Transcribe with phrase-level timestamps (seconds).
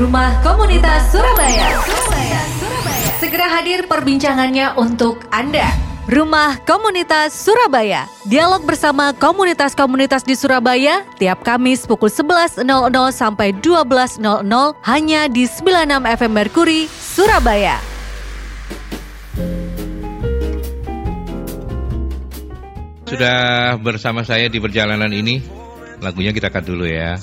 [0.00, 1.76] Rumah Komunitas Surabaya.
[1.84, 2.40] Surabaya.
[2.56, 3.08] Surabaya.
[3.20, 5.68] Segera hadir perbincangannya untuk Anda.
[6.08, 8.08] Rumah Komunitas Surabaya.
[8.24, 12.64] Dialog bersama komunitas-komunitas di Surabaya tiap Kamis pukul 11.00
[13.12, 14.24] sampai 12.00
[14.88, 17.76] hanya di 96 FM Merkuri, Surabaya.
[23.04, 25.44] Sudah bersama saya di perjalanan ini.
[26.00, 27.20] Lagunya kita cut dulu ya.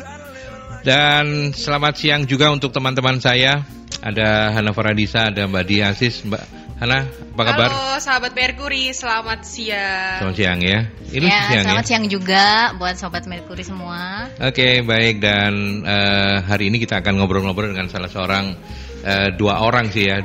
[0.87, 3.59] Dan selamat siang juga untuk teman-teman saya.
[3.99, 6.23] Ada Hana Faradisa, ada Mbak Dia Asis.
[6.23, 6.43] Mbak
[6.79, 7.69] Hana, apa kabar?
[7.75, 10.23] Halo sahabat Merkuri, selamat siang.
[10.23, 10.87] Selamat siang ya.
[11.11, 11.89] Ini ya, siang selamat ya.
[11.91, 14.31] siang juga buat sobat Merkuri semua.
[14.39, 18.55] Oke, baik dan eh, hari ini kita akan ngobrol-ngobrol dengan salah seorang
[19.03, 20.23] eh, dua orang sih ya.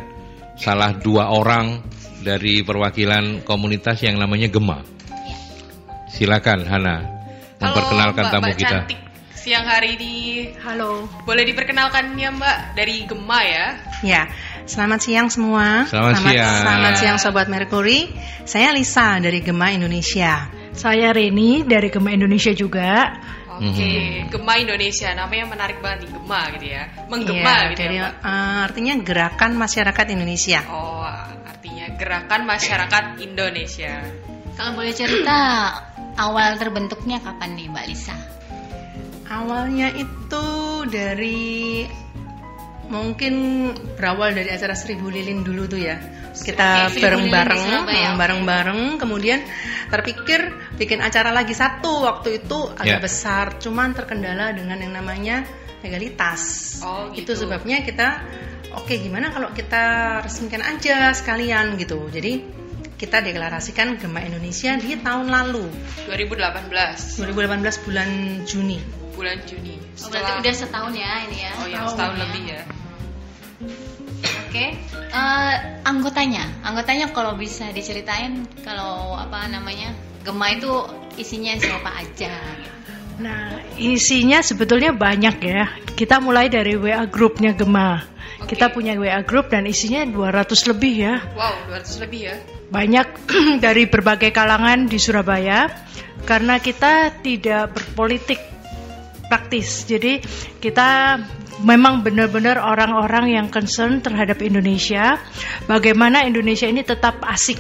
[0.55, 1.83] Salah dua orang
[2.23, 4.79] dari perwakilan komunitas yang namanya Gema.
[6.07, 7.03] Silakan Hana
[7.59, 8.79] memperkenalkan Halo, tamu Mbak, Mbak kita.
[8.87, 9.12] Cantik.
[9.43, 10.15] Siang hari ini,
[10.63, 11.11] Halo.
[11.27, 13.67] boleh diperkenalkan ya Mbak dari Gema ya?
[14.01, 14.23] Ya,
[14.65, 15.83] selamat siang semua.
[15.91, 16.55] Selamat siang.
[16.63, 18.07] Selamat siang Sobat Merkuri.
[18.47, 20.47] Saya Lisa dari Gema Indonesia.
[20.71, 23.19] Saya Reni dari Gema Indonesia juga.
[23.53, 24.31] Oke, Mhm.
[24.31, 26.83] Gema Indonesia, namanya menarik banget nih Gema gitu ya.
[27.11, 28.13] Menggema Iya, gitu jadi ya Mbak.
[28.23, 30.61] eh, artinya Gerakan Masyarakat Indonesia.
[30.71, 31.03] Oh,
[31.45, 33.93] artinya Gerakan Masyarakat Indonesia.
[34.55, 35.39] Kalau boleh cerita
[36.15, 38.15] awal terbentuknya kapan nih Mbak Lisa?
[39.33, 40.47] Awalnya itu
[40.93, 41.89] dari
[42.93, 43.35] mungkin
[43.97, 45.97] berawal dari acara Seribu Lilin dulu tuh ya.
[46.33, 49.41] Kita bareng-bareng, bareng-bareng, kemudian
[49.89, 53.05] terpikir bikin acara lagi satu waktu itu agak Ya.
[53.05, 55.45] besar, cuman terkendala dengan yang namanya
[55.85, 56.77] legalitas.
[56.85, 57.45] Oh, Itu gitu.
[57.49, 58.25] sebabnya kita,
[58.77, 62.01] oke gimana kalau kita resmikan aja sekalian gitu.
[62.09, 62.45] Jadi
[62.97, 65.69] kita deklarasikan Gema Indonesia di tahun lalu
[66.09, 68.09] 2018, 2018 bulan
[68.49, 69.02] Juni.
[69.13, 69.77] Bulan Juni.
[70.01, 71.53] Oh, berarti udah setahun ya ini ya?
[71.61, 72.21] Oh ya, Tahun setahun ya.
[72.27, 72.63] lebih ya.
[74.49, 74.67] Oke,
[75.13, 75.55] Eh,
[75.85, 79.93] anggotanya, anggotanya kalau bisa diceritain kalau apa namanya
[80.25, 80.73] Gema itu
[81.21, 82.33] isinya siapa aja?
[83.21, 85.69] Nah, isinya sebetulnya banyak ya.
[85.93, 88.01] Kita mulai dari WA grupnya Gema.
[88.41, 88.57] Oke.
[88.57, 91.15] Kita punya WA grup dan isinya 200 lebih ya.
[91.37, 92.37] Wow, 200 lebih ya.
[92.73, 93.07] Banyak
[93.65, 95.69] dari berbagai kalangan di Surabaya
[96.25, 98.41] karena kita tidak berpolitik
[99.33, 99.89] praktis.
[99.89, 100.21] Jadi
[100.61, 101.17] kita
[101.65, 105.17] memang benar-benar orang-orang yang concern terhadap Indonesia.
[105.65, 107.57] Bagaimana Indonesia ini tetap asik.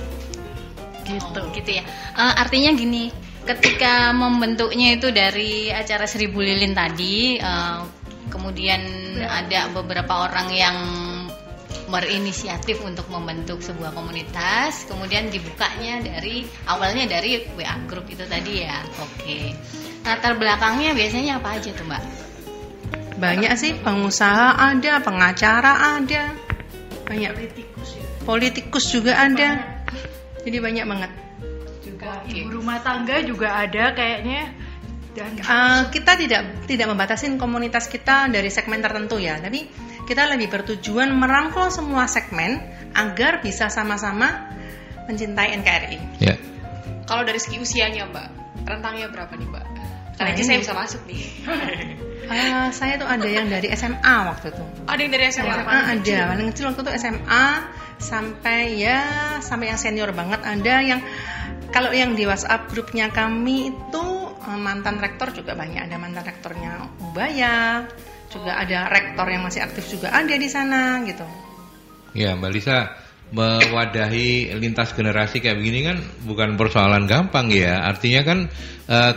[1.08, 1.40] Gitu.
[1.40, 1.84] Oh, gitu ya.
[2.12, 3.08] Eh, artinya gini,
[3.48, 7.78] ketika membentuknya itu dari acara Seribu Lilin tadi, eh,
[8.28, 8.84] kemudian
[9.24, 10.76] ada beberapa orang yang
[11.92, 18.80] berinisiatif untuk membentuk sebuah komunitas, kemudian dibukanya dari awalnya dari WA group itu tadi ya.
[19.04, 19.52] Oke.
[20.02, 22.02] Latar belakangnya biasanya apa aja tuh, Mbak?
[23.22, 26.34] Banyak sih pengusaha ada, pengacara ada,
[27.06, 27.30] banyak
[28.26, 29.62] politikus juga ada.
[30.42, 31.10] Jadi banyak banget.
[31.86, 34.50] Juga ibu rumah tangga juga ada kayaknya.
[35.12, 39.68] Dan Eh, kita tidak tidak membatasin komunitas kita dari segmen tertentu ya, tapi
[40.08, 42.58] kita lebih bertujuan merangkul semua segmen
[42.96, 44.50] agar bisa sama-sama
[45.06, 45.98] mencintai NKRI.
[46.16, 46.34] Ya.
[47.04, 48.28] Kalau dari segi usianya Mbak,
[48.64, 49.66] rentangnya berapa nih Mbak?
[50.16, 51.22] Karena Nah, aja saya bisa masuk nih.
[52.22, 54.64] Eh, saya tuh ada yang dari SMA waktu itu.
[54.88, 55.52] Ada yang dari SMA?
[55.52, 57.46] SMA ada, paling kecil waktu itu SMA
[58.02, 58.98] sampai ya
[59.38, 61.00] sampai yang senior banget ada yang
[61.70, 64.04] kalau yang di WhatsApp grupnya kami itu
[64.48, 67.86] eh, mantan rektor juga banyak ada mantan rektornya Ubaya
[68.32, 71.24] juga ada rektor yang masih aktif juga ada di sana gitu.
[72.12, 72.92] Ya, Mbak Lisa
[73.32, 75.96] mewadahi lintas generasi kayak begini kan
[76.28, 77.80] bukan persoalan gampang ya.
[77.80, 78.38] Artinya kan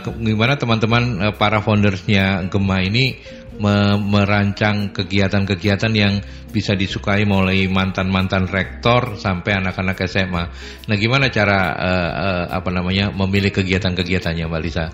[0.00, 3.12] ke- gimana teman-teman eh, para foundersnya Gema ini
[3.60, 10.44] me- merancang kegiatan-kegiatan yang bisa disukai mulai mantan-mantan rektor sampai anak-anak SMA.
[10.88, 14.88] Nah, gimana cara eh, eh, apa namanya memilih kegiatan-kegiatannya Mbak Lisa?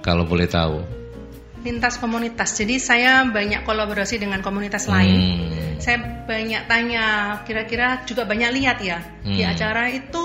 [0.00, 1.01] Kalau boleh tahu.
[1.62, 2.52] Lintas komunitas.
[2.52, 5.18] Jadi saya banyak kolaborasi dengan komunitas lain.
[5.46, 5.78] Hmm.
[5.78, 7.04] Saya banyak tanya,
[7.42, 9.50] kira-kira juga banyak lihat ya di Hmm.
[9.50, 10.22] acara itu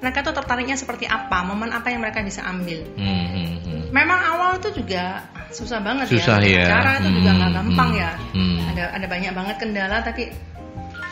[0.00, 2.80] mereka tuh tertariknya seperti apa, momen apa yang mereka bisa ambil.
[2.96, 3.82] Hmm, hmm, hmm.
[3.92, 6.62] Memang awal itu juga susah banget Susah ya.
[6.62, 6.64] ya.
[6.72, 8.10] Acara itu juga nggak Hmm, gampang hmm, ya.
[8.32, 8.56] hmm.
[8.70, 10.22] Ada ada banyak banget kendala tapi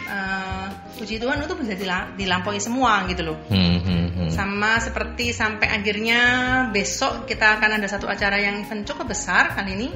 [0.08, 0.57] eh,
[0.98, 3.38] puji Tuhan itu bisa dila- dilampaui semua gitu loh.
[3.46, 4.30] Hmm, hmm, hmm.
[4.34, 6.20] Sama seperti sampai akhirnya
[6.74, 9.90] besok kita akan ada satu acara yang event cukup besar kali ini.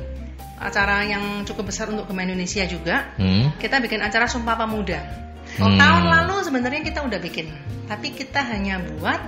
[0.62, 3.10] Acara yang cukup besar untuk Gema Indonesia juga.
[3.18, 3.50] Hmm.
[3.58, 5.02] Kita bikin acara Sumpah Pemuda.
[5.58, 5.74] Hmm.
[5.74, 7.50] Tahun lalu sebenarnya kita udah bikin,
[7.90, 9.18] tapi kita hanya buat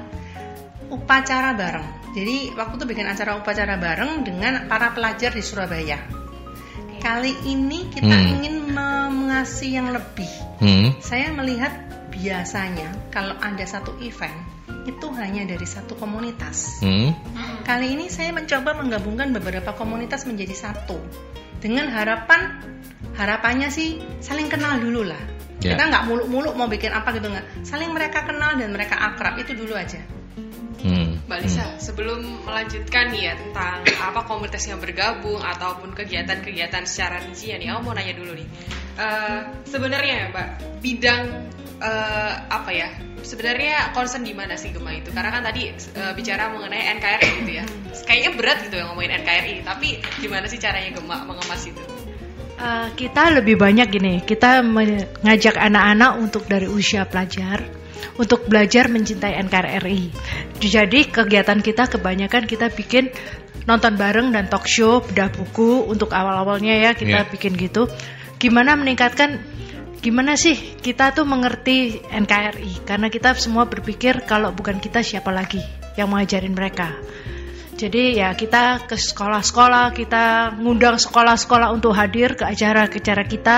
[0.94, 2.15] upacara bareng.
[2.15, 6.24] Jadi waktu itu bikin acara upacara bareng dengan para pelajar di Surabaya.
[7.05, 8.33] Kali ini kita Hmm.
[8.41, 10.31] ingin me- mengasih yang lebih.
[10.56, 10.97] Hmm.
[11.05, 11.71] Saya melihat
[12.09, 14.33] biasanya kalau ada satu event
[14.89, 16.81] itu hanya dari satu komunitas.
[16.81, 17.12] Hmm.
[17.69, 20.97] Kali ini saya mencoba menggabungkan beberapa komunitas menjadi satu
[21.61, 22.56] dengan harapan
[23.21, 25.21] harapannya sih saling kenal dulu lah.
[25.61, 25.77] Ya.
[25.77, 27.69] Kita nggak muluk-muluk mau bikin apa gitu nggak.
[27.69, 30.01] Saling mereka kenal dan mereka akrab itu dulu aja.
[30.85, 31.14] Hmm.
[31.25, 37.65] Mbak Lisa, sebelum melanjutkan nih ya tentang apa komunitas yang bergabung ataupun kegiatan-kegiatan secara rincian
[37.65, 38.44] nih, aku mau nanya dulu nih.
[39.00, 40.49] Eh, sebenarnya ya Mbak,
[40.85, 41.25] bidang
[41.81, 42.93] eh, apa ya?
[43.25, 45.09] Sebenarnya concern di mana sih Gema itu?
[45.17, 47.65] Karena kan tadi eh, bicara mengenai NKRI gitu ya.
[48.05, 51.81] Kayaknya berat gitu ya ngomongin NKRI, tapi gimana sih caranya Gema mengemas itu?
[52.61, 57.84] Eh, kita lebih banyak gini, kita mengajak anak-anak untuk dari usia pelajar
[58.17, 60.01] untuk belajar mencintai NKRI.
[60.63, 63.11] Jadi kegiatan kita kebanyakan kita bikin
[63.65, 67.31] nonton bareng dan talk show, bedah buku untuk awal-awalnya ya kita Yeah.
[67.31, 67.89] bikin gitu.
[68.39, 69.41] Gimana meningkatkan
[70.05, 75.65] gimana sih kita tuh mengerti NKRI karena kita semua berpikir kalau bukan kita siapa lagi
[75.97, 76.93] yang mengajarin mereka.
[77.75, 83.57] Jadi ya kita ke sekolah-sekolah, kita ngundang sekolah-sekolah untuk hadir ke acara-acara kita.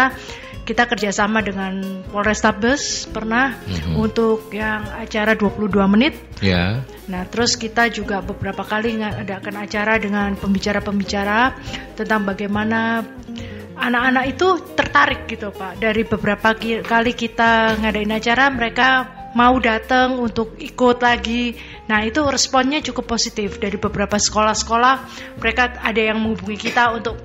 [0.66, 3.94] Kita kerjasama dengan Polrestabes pernah Mhm.
[3.94, 6.18] untuk yang acara 22 menit.
[6.42, 6.82] Ya.
[7.06, 11.54] Nah terus kita juga beberapa kali ngadakan acara dengan pembicara-pembicara
[11.94, 13.06] tentang bagaimana
[13.78, 15.78] anak-anak itu tertarik gitu Pak.
[15.78, 18.88] Dari beberapa kali kita ngadain acara mereka
[19.36, 21.54] mau datang untuk ikut lagi.
[21.86, 24.94] Nah itu responnya cukup positif dari beberapa sekolah-sekolah.
[25.38, 27.20] Mereka ada yang menghubungi kita untuk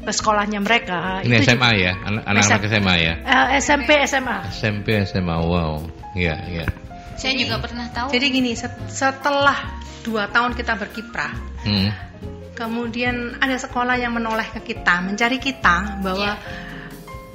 [0.00, 1.20] ke sekolahnya mereka.
[1.20, 3.14] Ini Itu SMA ya, Anak- anak-anak SMA ya.
[3.20, 4.38] Eh, SMP, SMA.
[4.50, 5.84] SMP SMA, wow.
[6.12, 6.66] Iya, iya.
[7.14, 8.08] Saya juga pernah tahu.
[8.10, 11.32] Jadi gini, set- setelah dua tahun kita berkiprah,
[11.62, 11.92] Hmm.
[12.56, 16.40] kemudian ada sekolah yang menoleh ke kita, mencari kita bahwa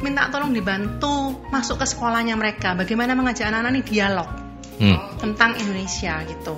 [0.01, 2.73] minta tolong dibantu masuk ke sekolahnya mereka.
[2.73, 4.29] Bagaimana mengajak anak-anak ini dialog
[4.81, 4.97] Hmm.
[5.21, 6.57] tentang Indonesia gitu.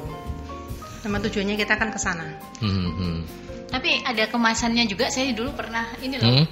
[1.05, 2.25] Nama tujuannya kita kan ke sana.
[2.63, 2.89] Hmm.
[2.95, 3.19] Hmm.
[3.67, 5.11] Tapi ada kemasannya juga.
[5.11, 6.27] Saya dulu pernah ini loh.
[6.27, 6.45] Hmm.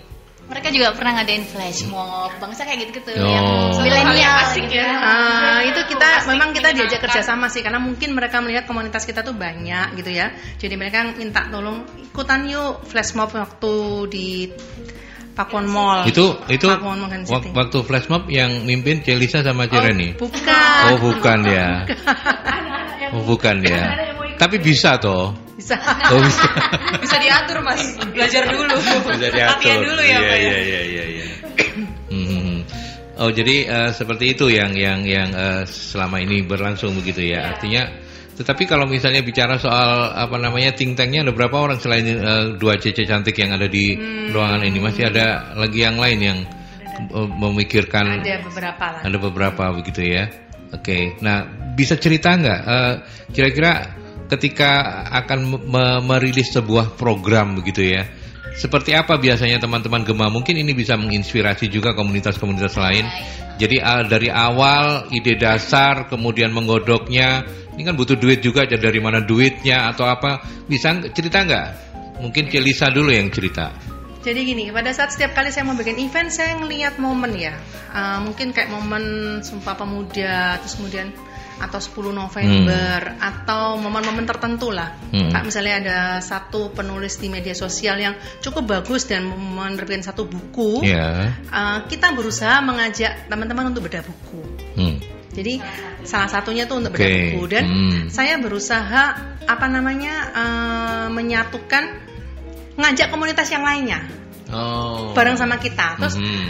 [0.45, 3.25] Mereka juga pernah ngadain flash mob bangsa kayak gitu-gitu Oh.
[3.25, 3.45] yang
[3.81, 4.77] milenial yang asik gitu.
[4.77, 4.94] ya.
[4.94, 9.25] Ah, itu kita Asik, memang kita diajak kerjasama sih karena mungkin mereka melihat komunitas kita
[9.25, 10.29] tuh banyak gitu ya.
[10.62, 13.73] Jadi mereka minta tolong ikutan yuk flash mob waktu
[14.13, 14.27] di
[15.33, 16.06] Pakuan Mall.
[16.06, 20.13] Itu itu Pakuan Mall waktu flash mob yang mimpin Celisa sama Cireni.
[20.21, 20.81] Oh, bukan.
[20.94, 21.69] Oh, bukan ya.
[23.17, 23.97] Oh, bukan ya.
[24.38, 25.33] Tapi bisa toh.
[25.65, 25.81] Bisa.
[26.13, 26.45] Oh, bisa.
[27.03, 27.81] Bisa diatur Mas,
[28.13, 28.69] belajar dulu.
[28.77, 29.50] bisa diatur.
[29.57, 30.38] Latihan dulu ya Iya, Mbak ya.
[30.38, 31.25] iya, iya, iya, iya.
[32.13, 32.57] Hmm.
[33.17, 37.50] Oh, jadi eh, seperti itu yang yang yang eh, selama ini berlangsung begitu ya.
[37.50, 37.89] Artinya
[38.35, 42.77] tetapi kalau misalnya bicara soal apa namanya think tanknya ada berapa orang selain eh, dua
[42.77, 43.95] cece cantik yang ada di
[44.29, 46.39] ruangan ini masih ada lagi yang lain yang
[47.41, 49.01] memikirkan Ada beberapa lah.
[49.03, 50.29] ada beberapa begitu ya.
[50.73, 52.94] Oke, nah bisa cerita nggak eh,
[53.31, 53.71] kira-kira
[54.31, 58.04] ketika akan me- merilis sebuah program begitu ya,
[58.56, 60.31] seperti apa biasanya teman-teman Gema?
[60.31, 63.04] Mungkin ini bisa menginspirasi juga komunitas-komunitas lain.
[63.60, 67.44] Jadi dari awal ide dasar, kemudian menggodoknya,
[67.75, 68.63] ini kan butuh duit juga.
[68.63, 70.44] Dari mana duitnya atau apa?
[70.68, 71.68] Bisa cerita nggak?
[72.24, 73.75] Mungkin Celisa dulu yang cerita.
[74.25, 77.53] Jadi gini, pada saat setiap kali saya mau bikin event, saya ngelihat momen ya.
[77.94, 81.13] Uh, mungkin kayak momen Sumpah Pemuda, terus kemudian
[81.55, 84.91] atau 10 November atau momen-momen tertentu lah.
[85.09, 85.31] Hmm.
[85.31, 90.83] Kayak misalnya ada satu penulis di media sosial yang cukup bagus dan menerbitkan satu buku.
[90.83, 91.31] Ya.
[91.47, 94.41] Uh, kita berusaha mengajak teman-teman untuk bedah buku.
[94.75, 94.97] Hmm.
[95.35, 95.59] Jadi
[96.03, 97.19] salah satunya tuh untuk bedah Oke.
[97.35, 98.00] buku dan Hmm.
[98.07, 99.03] saya berusaha
[99.45, 101.83] apa namanya uh, menyatukan
[102.75, 104.03] ngajak komunitas yang lainnya
[104.51, 105.12] Oh.
[105.15, 105.97] bareng sama kita.
[105.97, 106.47] Terus Mhm.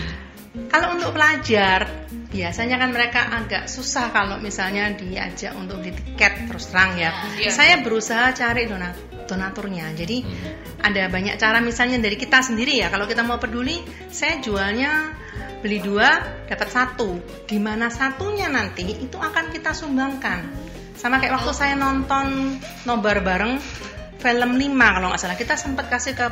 [0.67, 1.87] kalau untuk pelajar
[2.35, 7.15] biasanya kan mereka agak susah kalau misalnya diajak untuk beli tiket terus terang ya.
[7.39, 7.49] Iya.
[7.55, 9.95] Saya berusaha cari donat donaturnya.
[9.95, 10.21] Jadi
[10.83, 12.91] ada banyak cara misalnya dari kita sendiri ya.
[12.91, 13.79] Kalau kita mau peduli,
[14.11, 15.15] saya jualnya
[15.63, 17.17] beli dua dapat satu.
[17.47, 20.43] Di mana satunya nanti itu akan kita sumbangkan.
[20.99, 23.57] Sama kayak waktu saya nonton nobar bareng
[24.19, 26.27] film 5 kalau nggak salah kita sempat kasih ke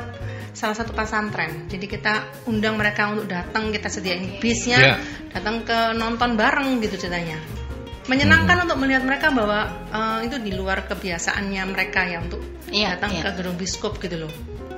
[0.54, 1.66] salah satu pesantren.
[1.68, 4.96] Jadi kita undang mereka untuk datang, kita sediain bisnya, Ya.
[5.34, 7.42] datang ke nonton bareng gitu ceritanya.
[8.06, 12.42] Menyenangkan untuk melihat mereka bahwa eh, itu di luar kebiasaannya mereka ya untuk
[12.74, 13.22] Iya, datang iya.
[13.28, 14.34] ke gedung biskop gitu loh.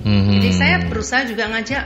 [0.05, 0.39] Mhm.
[0.39, 1.83] Jadi saya berusaha juga ngajak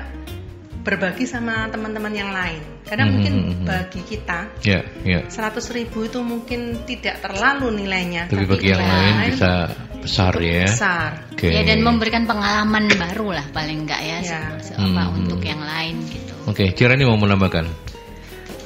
[0.79, 2.62] berbagi sama teman-teman yang lain.
[2.88, 3.65] Karena Mhm, mungkin mhm.
[3.65, 5.19] bagi kita Ya, ya.
[5.27, 8.27] 100 ribu itu mungkin tidak terlalu nilainya.
[8.27, 9.51] Tapi bagi yang ya, lain bisa
[10.00, 10.63] besar ya.
[10.65, 11.09] besar.
[11.31, 11.51] Oke.
[11.51, 14.39] Ya dan memberikan pengalaman baru lah paling enggak ya, Ya.
[14.57, 15.19] se- se- apa, Hmm.
[15.21, 16.33] untuk yang lain gitu.
[16.48, 17.67] Oke, Kira nih mau menambahkan.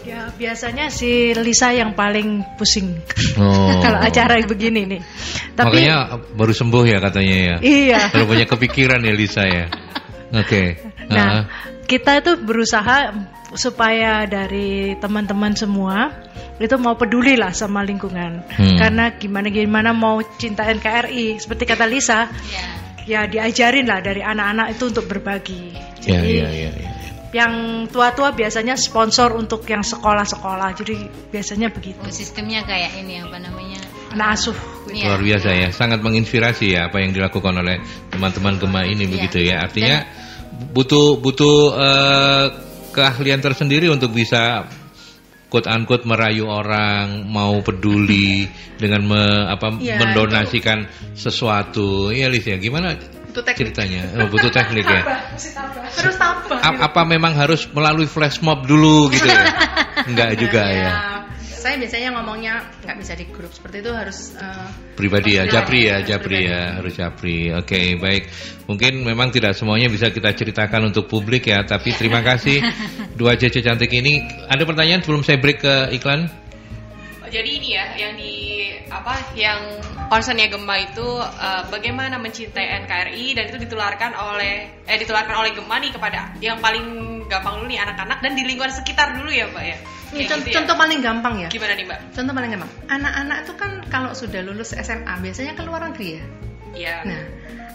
[0.03, 2.91] Ya biasanya si Lisa yang paling pusing
[3.35, 3.79] Oh.
[3.83, 5.01] kalau acara begini nih.
[5.55, 5.97] Tapi Makanya
[6.31, 7.55] baru sembuh ya katanya ya.
[7.59, 8.01] iya.
[8.11, 9.71] Baru punya kepikiran ya Lisa ya.
[10.31, 10.75] Oke.
[11.07, 11.71] Nah, Ah.
[11.85, 13.11] Kita itu berusaha
[13.53, 16.09] supaya dari teman-teman semua
[16.57, 18.45] itu mau peduli lah sama lingkungan.
[18.49, 18.77] Hmm.
[18.77, 22.65] Karena gimana gimana mau cinta NKRI seperti kata Lisa, Ya.
[23.05, 25.73] ya diajarin lah dari anak-anak itu untuk berbagi.
[26.01, 26.89] Jadi ya, ya, ya.
[27.33, 27.53] yang
[27.89, 30.69] tua-tua biasanya sponsor untuk yang sekolah-sekolah.
[30.77, 30.95] Jadi
[31.33, 32.01] biasanya begitu.
[32.05, 33.81] Oh, sistemnya kayak ini apa namanya?
[34.13, 34.57] Anak asuh.
[34.93, 35.09] Iya.
[35.09, 37.81] Luar biasa ya, sangat menginspirasi ya apa yang dilakukan oleh
[38.13, 39.11] teman-teman Gema ini Iya.
[39.13, 39.65] begitu ya.
[39.65, 40.05] Artinya
[40.73, 42.45] butuh butuh eh,
[42.91, 44.69] keahlian tersendiri untuk bisa
[45.49, 52.09] quote unquote merayu orang, mau peduli dengan me- apa Iya, mendonasikan sesuatu.
[52.09, 52.97] Iya Lis ya, gimana
[53.29, 53.57] Butuh teknik.
[53.69, 54.01] ceritanya?
[54.17, 55.01] Oh, butuh teknik ya.
[55.93, 56.57] Terus tabah.
[56.57, 59.45] A- apa memang harus melalui flash mob dulu gitu ya?
[60.09, 60.91] Enggak juga ya.
[61.63, 64.67] Saya biasanya ngomongnya nggak bisa di grup seperti itu harus eh,
[64.99, 66.51] pribadi ya, japri ya, harus japri pribadi.
[66.51, 67.37] ya, harus japri.
[67.55, 68.23] Oke, baik.
[68.67, 72.59] Mungkin memang tidak semuanya bisa kita ceritakan untuk publik ya, tapi terima kasih
[73.19, 74.27] dua cece cantik ini.
[74.51, 76.27] Ada pertanyaan sebelum saya break ke iklan?
[77.31, 78.33] Jadi ini ya yang di
[78.93, 85.41] apa yang concernnya Gema itu eh, bagaimana mencintai NKRI dan itu ditularkan oleh eh ditularkan
[85.41, 89.29] oleh Gema nih kepada yang paling gampang dulu nih anak-anak dan di lingkungan sekitar dulu
[89.33, 89.77] ya Mbak ya.
[90.13, 90.55] Ini Kayak contoh, gitu ya.
[90.61, 91.47] contoh paling gampang ya.
[91.49, 91.99] Gimana nih Mbak?
[92.13, 92.71] Contoh paling gampang.
[92.87, 96.23] Anak-anak itu kan kalau sudah lulus SMA biasanya ke luar negeri ya.
[96.73, 96.95] Iya.
[97.05, 97.21] Nah,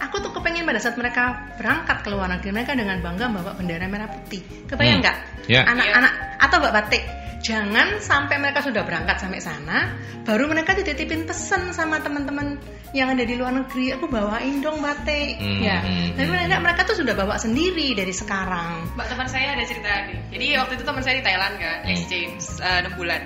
[0.02, 3.86] aku tuh kepengen pada saat mereka berangkat ke luar negeri mereka dengan bangga bawa bendera
[3.86, 4.42] merah putih.
[4.66, 5.04] Kebayang Hmm.
[5.06, 5.16] nggak?
[5.46, 5.62] Ya.
[5.64, 7.02] Anak-anak atau bawa batik.
[7.38, 9.94] Jangan sampai mereka sudah berangkat sampai sana,
[10.26, 12.58] baru mereka dititipin pesan sama teman-teman
[12.90, 13.94] yang ada di luar negeri.
[13.94, 15.38] Aku bawain dong batik.
[15.38, 15.78] Hmm, ya.
[15.78, 16.34] hmm, Tapi hmm.
[16.34, 18.90] mereka, mereka tuh sudah bawa sendiri dari sekarang.
[18.98, 20.18] Mbak teman saya ada cerita nih.
[20.34, 21.92] Jadi waktu itu teman saya di Thailand kan, Hmm.
[21.94, 23.22] exchange eh, 6 bulan.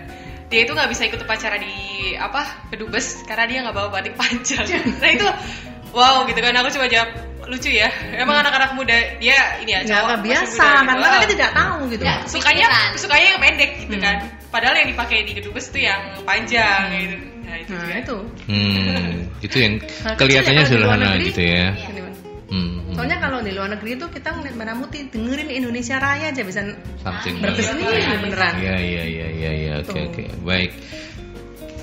[0.52, 1.72] Dia itu nggak bisa ikut upacara di
[2.14, 4.68] apa kedubes karena dia nggak bawa batik panjang.
[5.00, 5.24] nah itu
[5.90, 6.52] wow gitu kan.
[6.54, 7.08] Aku coba jawab
[7.42, 7.88] lucu ya.
[8.12, 10.60] Emang anak-anak muda dia ini ya Nggak cowok, muda gitu.
[10.60, 11.00] karena Oh.
[11.02, 12.02] mereka tidak tahu gitu.
[12.04, 12.16] Ya.
[12.24, 12.90] sukanya Pikiran.
[12.94, 14.04] sukanya yang pendek gitu Hmm.
[14.04, 14.16] kan.
[14.52, 17.16] Padahal yang dipakai di kedubes tuh yang panjang gitu.
[17.42, 17.94] Nah itu Nah juga.
[17.98, 18.16] itu.
[18.46, 19.08] Hmm,
[19.40, 21.66] itu yang Nah, kelihatannya ya, luar sederhana gitu ya.
[21.74, 22.11] Bang.
[22.52, 22.92] Hmm, hmm.
[22.92, 26.60] Soalnya kalau di luar negeri itu kita ngeliat merah putih dengerin Indonesia Raya aja bisa
[27.00, 28.60] something berbisnis beneran.
[28.60, 30.04] Iya iya iya iya iya oke Tuh.
[30.12, 30.76] oke baik.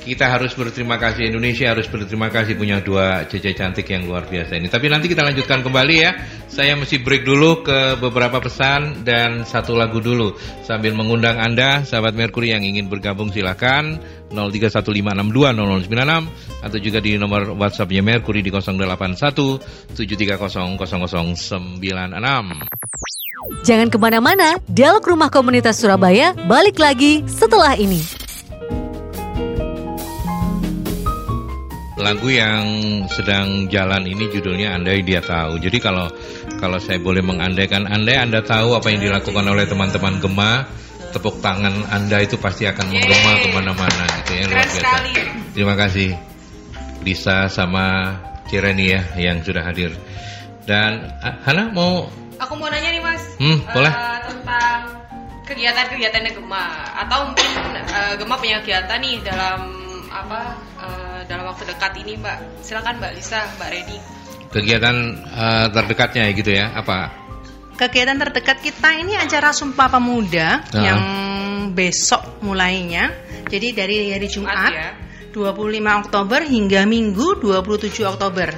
[0.09, 4.57] Kita harus berterima kasih Indonesia harus berterima kasih punya dua cece cantik yang luar biasa
[4.57, 4.65] ini.
[4.65, 6.17] Tapi nanti kita lanjutkan kembali ya.
[6.49, 10.33] Saya mesti break dulu ke beberapa pesan dan satu lagu dulu
[10.65, 14.01] sambil mengundang Anda sahabat Mercury yang ingin bergabung silakan
[14.33, 21.85] 0315620096 atau juga di nomor WhatsAppnya Mercury di 081 7300096.
[23.61, 28.18] Jangan ke mana-mana, Dialog Rumah Komunitas Surabaya balik lagi setelah ini.
[31.99, 32.63] Lagu yang
[33.11, 35.59] sedang jalan ini judulnya Andai Dia Tahu.
[35.59, 36.07] Jadi kalau
[36.55, 40.63] kalau saya boleh mengandaikan andai Anda tahu apa yang dilakukan oleh teman-teman Gema,
[41.11, 44.95] tepuk tangan Anda itu pasti akan menggema ke mana-mana gitu ya luar biasa.
[45.51, 46.09] Terima kasih
[47.03, 48.15] Lisa sama
[48.47, 49.91] Cireni ya yang sudah hadir.
[50.63, 51.03] Dan
[51.43, 52.07] Hana mau
[52.39, 53.91] Aku mau nanya nih mas, Hmm, eh, boleh.
[54.23, 54.79] tentang
[55.43, 56.63] kegiatan-kegiatannya Gema
[56.95, 59.59] atau mungkin eh, Gema punya kegiatan nih dalam
[60.07, 62.65] apa eh, dalam waktu dekat ini Mbak.
[62.65, 63.97] Silakan Mbak Lisa, Mbak Reni.
[64.49, 64.95] kegiatan
[65.29, 67.13] eh, terdekatnya ya gitu ya apa?
[67.77, 70.81] Kegiatan terdekat kita ini acara Sumpah Pemuda Ah.
[70.83, 71.01] yang
[71.71, 73.13] besok mulainya.
[73.45, 74.89] Jadi dari hari Jumat ya.
[75.29, 78.49] 25 Oktober hingga Minggu 27 Oktober.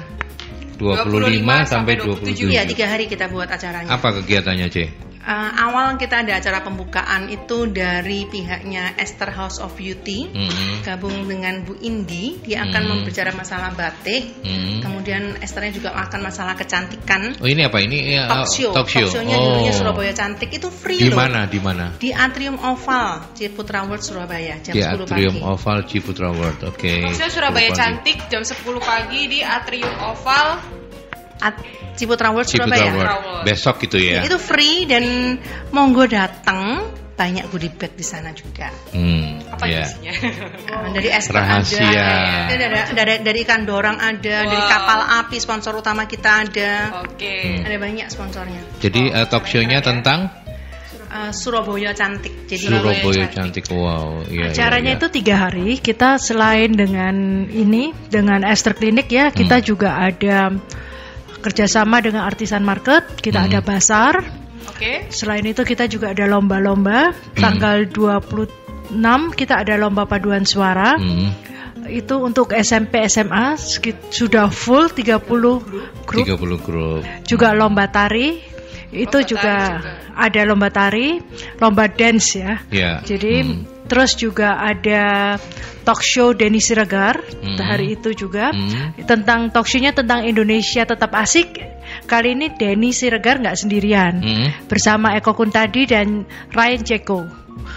[0.80, 2.50] 25, sampai 27.
[2.50, 3.86] Iya, tiga hari kita buat acaranya.
[3.86, 4.88] Apa kegiatannya, C?
[5.22, 10.82] Eh, awal kita ada acara pembukaan itu dari pihaknya Esther House of Beauty Hmm.
[10.82, 12.90] gabung dengan Bu Indi dia akan Hmm.
[12.98, 14.82] membicara masalah batik Hmm.
[14.82, 18.18] kemudian Esthernya juga akan masalah kecantikan Oh ini apa ini?
[18.18, 19.06] Ya, talk show Talk show.
[19.22, 19.62] nya oh.
[19.62, 21.46] dulunya Surabaya Cantik itu free Di mana?
[21.46, 21.94] Di mana?
[21.94, 26.60] di Atrium Oval Ciputra World Surabaya jam Di 10 Atrium pagi Oval Ciputra World.
[26.66, 26.98] Oke.
[26.98, 27.78] Maksudnya Surabaya 10 pagi.
[27.78, 30.81] Cantik jam 10 pagi di Atrium Oval.
[31.42, 31.58] At
[31.92, 33.10] Ciputra World Ciputra Surabaya World.
[33.20, 33.44] World.
[33.44, 34.22] Besok gitu ya.
[34.22, 35.04] itu free dan
[35.68, 39.38] monggo datang banyak goodie bag di sana juga Hmm.
[39.52, 39.84] Apa ya.
[39.84, 40.12] isinya?
[40.66, 42.06] Ah, dari es krim Rahasia.
[42.48, 44.70] ada, dari, dari, dari ikan dorang ada, dari Wow.
[44.70, 46.72] kapal api sponsor utama kita ada,
[47.04, 47.60] Oke.
[47.60, 47.66] Hmm.
[47.66, 48.62] ada banyak sponsornya.
[48.78, 49.84] Jadi Oh, eh, talk show-nya ya.
[49.84, 50.32] tentang
[51.12, 52.48] eh, Surabaya cantik.
[52.48, 53.68] Jadi Surabaya cantik.
[53.68, 54.24] Wow.
[54.24, 55.76] Iya, Acaranya iya, itu tiga hari.
[55.76, 57.14] Kita selain dengan
[57.46, 59.66] ini, dengan Esther Clinic ya, kita Hmm.
[59.66, 60.56] juga ada
[61.42, 63.18] kerjasama dengan Artisan Market.
[63.18, 63.48] Kita Hmm.
[63.50, 64.22] ada pasar.
[64.70, 65.10] Oke.
[65.10, 67.10] Selain itu kita juga ada lomba-lomba.
[67.10, 67.34] Hmm.
[67.34, 70.96] Tanggal 26 kita ada lomba paduan suara.
[70.96, 71.34] Hmm.
[71.82, 73.58] Itu untuk SMP SMA
[74.08, 75.58] sudah full 30
[76.06, 76.24] grup.
[76.24, 77.02] 30 grup.
[77.26, 78.38] Juga lomba tari.
[78.92, 81.16] Itu Lomba juga, tari ada lomba tari,
[81.56, 82.60] lomba dance ya.
[82.68, 83.00] Ya.
[83.00, 83.64] Jadi Hmm.
[83.92, 85.36] Terus juga ada
[85.84, 87.60] talk show Denny Siregar Hmm.
[87.60, 88.96] hari itu juga Hmm.
[89.04, 91.60] tentang talk show-nya tentang Indonesia tetap asik.
[92.08, 94.48] Kali ini Denny Siregar nggak sendirian Hmm.
[94.64, 97.20] bersama Eko Kuntadi dan Ryan Jeko.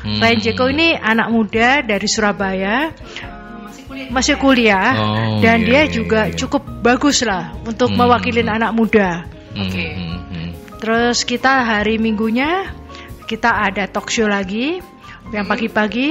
[0.08, 0.24] Hmm.
[0.24, 2.96] Ryan Jeko ini anak muda dari Surabaya.
[4.08, 6.36] Masih kuliah Oh, dan iya, dia iya, juga iya.
[6.36, 8.00] cukup bagus lah untuk Hmm.
[8.00, 9.28] mewakilin anak muda.
[9.52, 9.84] Hmm, Oke.
[9.84, 10.50] hmm, hmm.
[10.80, 12.72] Terus kita hari Minggunya
[13.26, 14.80] kita ada talk show lagi
[15.34, 16.08] yang pagi-pagi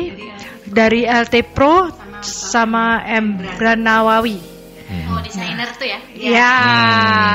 [0.66, 1.90] dari LT Pro
[2.24, 4.38] sama M Nawawi.
[5.10, 5.98] Oh, desainer tuh ya?
[6.14, 6.54] Ya,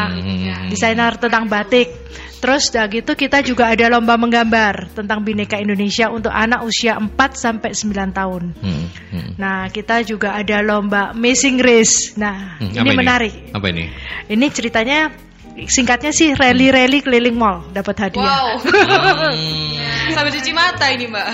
[0.09, 0.67] Hmm, hmm, hmm.
[0.71, 1.89] desainer tentang batik.
[2.39, 7.11] Terus udah gitu kita juga ada lomba menggambar tentang Bhinneka Indonesia untuk anak usia 4
[7.35, 8.43] sampai 9 tahun.
[8.63, 9.29] Hmm, hmm.
[9.35, 12.15] Nah, kita juga ada lomba Amazing Race.
[12.15, 13.33] Nah, Hmm, ini apa menarik.
[13.51, 13.91] Apa ini?
[14.31, 15.11] Ini ceritanya
[15.65, 18.23] singkatnya sih rally-rally keliling mall dapat hadiah.
[18.23, 18.47] Wow.
[19.29, 20.15] Hmm.
[20.15, 21.27] Sambil cuci mata ini, Mbak.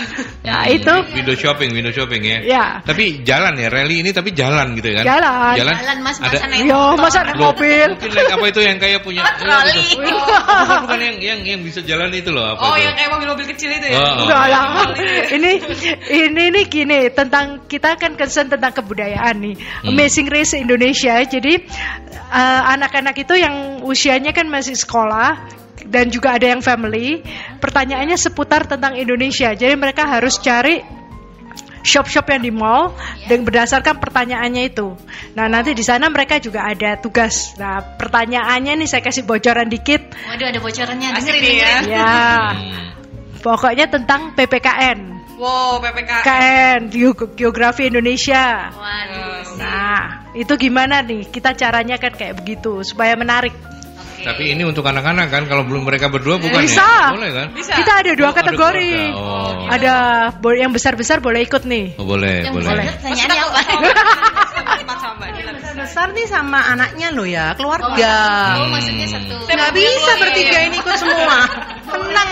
[0.44, 2.38] Ya, itu Window shopping, window shopping ya.
[2.44, 2.66] ya.
[2.84, 5.04] Tapi jalan ya, rally ini tapi jalan gitu kan?
[5.08, 5.56] Jalan.
[5.56, 5.76] Jalan.
[5.80, 7.88] Jalan mas Ada- naik Yo, masa naik mobil.
[7.96, 9.72] Mungkin apa itu yang kayak punya Oh, troli.
[9.72, 10.04] Eh, gitu.
[10.04, 12.84] bukan, bukan yang yang yang bisa jalan itu loh apa Oh, itu?
[12.84, 13.96] yang kayak mobil-mobil kecil itu ya?
[13.96, 14.16] Oh, oh.
[14.28, 14.64] Enggak lah.
[14.66, 15.24] Oh, iya.
[15.34, 15.52] Ini
[16.12, 19.56] ini ini gini tentang kita kan concern tentang kebudayaan nih.
[19.56, 19.88] Hmm.
[19.96, 21.16] Amazing Race Indonesia.
[21.24, 21.54] Jadi
[22.28, 23.80] eh, anak-anak itu yang
[24.16, 25.44] usianya kan masih sekolah
[25.92, 27.20] dan juga ada yang family.
[27.60, 29.52] Pertanyaannya seputar tentang Indonesia.
[29.52, 30.80] Jadi mereka harus cari
[31.84, 32.96] shop-shop yang di mall
[33.28, 34.96] dan berdasarkan pertanyaannya itu.
[35.36, 37.60] Nah, nanti di sana mereka juga ada tugas.
[37.60, 40.16] Nah, pertanyaannya nih saya kasih bocoran dikit.
[40.32, 41.12] Waduh ada bocorannya.
[41.20, 41.76] Dengerin, nih ya.
[41.84, 42.14] Ya,
[43.44, 45.12] pokoknya tentang PPKN.
[45.36, 46.24] Wow, PPKN.
[46.24, 48.72] KN Geo- Geografi Indonesia.
[48.72, 49.60] Waduh.
[49.60, 51.28] Nah, itu gimana nih?
[51.28, 53.75] Kita caranya kan kayak begitu supaya menarik.
[54.26, 56.82] Tapi ini untuk anak-anak kan kalau belum mereka berdua bukan Bisa.
[56.82, 57.14] ya?
[57.14, 57.48] Boleh kan?
[57.54, 57.74] Bisa.
[57.78, 58.90] Kita ada dua Oh, ada kategori.
[58.90, 59.22] keluarga.
[59.22, 59.70] Oh.
[59.70, 59.94] Ada
[60.58, 61.86] yang besar-besar boleh ikut nih.
[61.96, 62.70] Oh, boleh, Yang boleh.
[62.74, 63.62] bener pertanyaannya apa?
[65.76, 68.16] Besar nih sama anaknya lo ya, keluarga.
[68.58, 69.36] Oh maksudnya satu.
[69.46, 71.38] Nggak bisa bertiga ini ikut semua.
[71.86, 72.30] Tenang.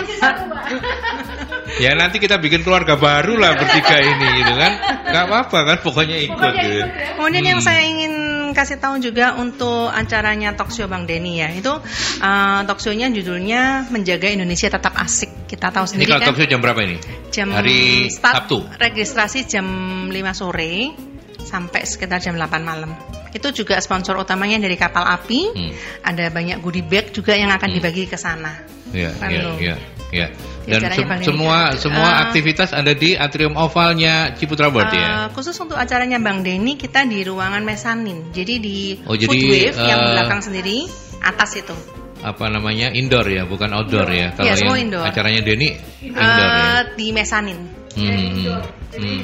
[1.79, 4.71] Ya nanti kita bikin keluarga baru lah bertiga ini gitu kan.
[5.03, 6.79] Gak apa-apa kan pokoknya ikut gitu.
[7.17, 7.67] Kemudian yang Hmm.
[7.67, 8.13] saya ingin
[8.54, 11.50] kasih tahu juga untuk acaranya talk show Bang Denny ya.
[11.50, 11.78] Itu
[12.20, 15.46] uh, talk show-nya judulnya Menjaga Indonesia Tetap Asik.
[15.46, 16.98] Kita tahu Ini sendiri kalau kan show jam berapa ini?
[17.30, 18.58] jam hari start Sabtu.
[18.78, 19.66] registrasi jam
[20.08, 20.94] 5 sore
[21.39, 22.94] sampai sekitar jam 8 malam.
[23.30, 25.39] Itu juga sponsor utamanya dari kapal api.
[25.50, 25.72] Hmm.
[26.04, 27.76] Ada banyak goodie bag juga yang akan Hmm.
[27.76, 28.54] dibagi ke sana.
[28.94, 29.76] Iya, iya, iya.
[30.13, 30.30] Ya,
[30.69, 31.28] Dan caranya sem- Bang Denny.
[31.28, 35.10] semua semua Eh, aktivitas ada di atrium ovalnya Ciputra World ya.
[35.10, 38.30] Uh, khusus untuk acaranya Bang Denny kita di ruangan mesanin.
[38.30, 40.86] Jadi di Oh, jadi, food wave yang uh, belakang sendiri
[41.19, 41.73] atas itu.
[42.21, 42.88] Apa namanya?
[42.89, 44.32] Indoor ya, bukan outdoor ya.
[44.32, 45.04] Kalau Iya, semua yang indoor.
[45.04, 46.47] acaranya Denny indoor ya.
[46.47, 47.60] Uh, di mesanin.
[47.93, 48.60] Hmm, hmm, hmm.
[48.93, 49.21] Hmm.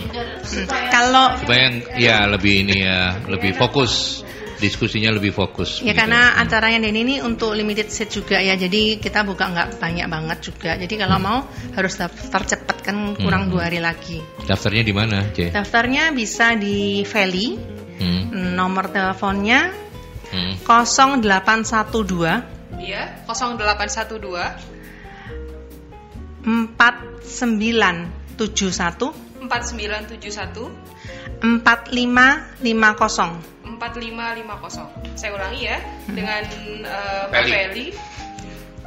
[0.89, 4.25] Kalau Supaya yang- ya lebih ini ya, lebih fokus.
[4.59, 5.79] Diskusinya lebih fokus.
[5.79, 6.03] ya gitu.
[6.03, 6.43] karena Hmm.
[6.43, 8.53] acaranya Denny ini untuk limited seat juga ya.
[8.53, 10.75] Jadi kita buka nggak banyak banget juga.
[10.75, 11.39] Jadi kalau mau
[11.73, 13.51] harus daftar cepet kan kurang Hmm.
[13.55, 14.19] dua hari lagi.
[14.43, 15.49] Daftarnya di mana, C?
[15.49, 17.55] Daftarnya bisa di Valley.
[17.99, 19.71] Hmm, Nomor teleponnya
[20.31, 20.63] hmm.
[20.63, 22.43] 0812
[22.79, 24.55] Iya, 0812
[26.43, 29.11] 4971
[29.43, 30.71] 4971
[31.39, 33.39] 4550.
[33.79, 35.17] 4550.
[35.17, 36.43] Saya ulangi ya dengan
[36.83, 37.87] uh, Mbak Feli.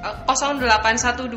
[0.02, 1.32] Uh, 0812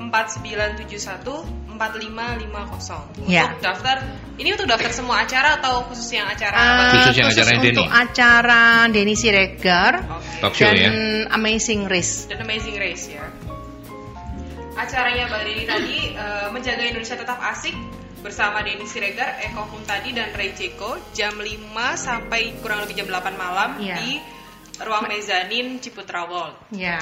[0.00, 3.28] 4971 4550.
[3.28, 3.52] Ya.
[3.52, 3.96] Untuk daftar
[4.36, 6.84] ini untuk daftar semua acara atau khusus yang acara apa?
[6.96, 8.00] Khusus yang acaranya untuk Denny.
[8.04, 8.62] acara
[8.92, 10.40] Denny Siregar Oke.
[10.40, 10.92] Talk show dan ya.
[11.36, 12.24] Amazing Race.
[12.28, 13.24] Dan Amazing Race ya.
[14.76, 17.76] Acaranya Mbak Denny tadi uh, menjaga Indonesia tetap asik
[18.20, 21.48] bersama Denny Siregar, Eko Huntadi dan Ray Jeko jam 5
[21.96, 23.96] sampai kurang lebih jam 8 malam Iya.
[24.00, 24.20] di
[24.80, 26.56] ruang mezanin Ciputra World.
[26.72, 27.00] Ya.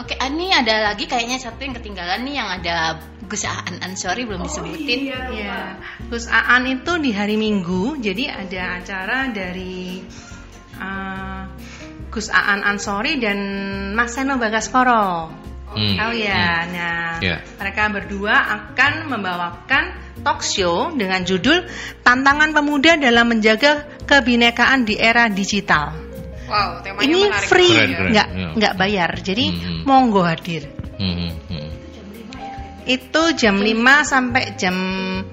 [0.00, 2.96] Oke, ah, ini ada lagi kayaknya satu yang ketinggalan nih yang ada
[3.28, 5.12] Gus Aan Ansori belum disebutin.
[5.36, 5.76] Ya.
[6.08, 10.00] Gus Aan itu di hari Minggu, jadi ada acara dari
[10.80, 11.44] uh,
[12.08, 13.38] Gus Aan Ansori dan
[13.92, 15.28] Mas Seno Bagaskoro.
[15.72, 15.96] Hmm.
[15.98, 17.40] Oh ya, nah Ya.
[17.56, 19.84] mereka berdua akan membawakan
[20.20, 21.64] talk show dengan judul
[22.00, 25.96] Tantangan Pemuda dalam Menjaga Kebinekaan di Era Digital.
[26.44, 27.48] Wow, temanya Ini menarik.
[27.48, 28.48] free, Keren, keren, nggak ya.
[28.52, 29.80] nggak bayar, jadi Hmm.
[29.84, 30.68] monggo hadir.
[31.00, 31.14] Hmm,
[31.48, 31.61] hmm.
[32.82, 33.70] Itu jam 5
[34.02, 34.74] sampai jam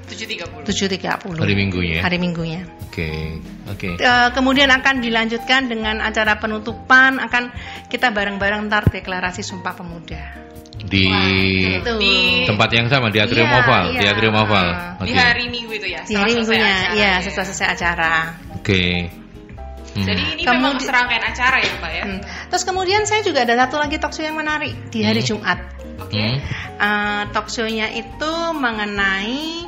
[0.06, 0.70] 7.30.
[0.70, 2.00] 7.30 Hari Minggunya.
[2.06, 2.62] Hari Minggunya.
[2.86, 3.98] Oke, oke.
[3.98, 7.50] Eh, kemudian akan dilanjutkan dengan acara penutupan akan
[7.88, 10.50] kita bareng-bareng ntar deklarasi Sumpah Pemuda.
[10.80, 11.06] Di
[11.82, 11.98] Itu.
[12.00, 14.12] Di- tempat yang sama di atrium Iya, oval, di iya.
[14.16, 14.68] atrium oval.
[15.04, 15.18] Di Oke.
[15.18, 16.02] hari Minggu itu ya.
[16.08, 17.14] Di hari setelah selesai minggunya, acara, ya ya.
[17.20, 18.14] setelah selesai acara.
[18.56, 18.84] Oke.
[19.90, 20.06] Hmm.
[20.06, 22.04] Jadi ini memang serangkaian acara ya, Mbak ya.
[22.06, 22.20] Hmm.
[22.54, 25.30] Terus kemudian saya juga ada satu lagi talk show yang menarik di hari Hmm.
[25.36, 25.60] Jumat.
[26.04, 26.24] Oke.
[26.24, 26.38] Hmm.
[26.80, 29.68] Eh, talk show-nya itu mengenai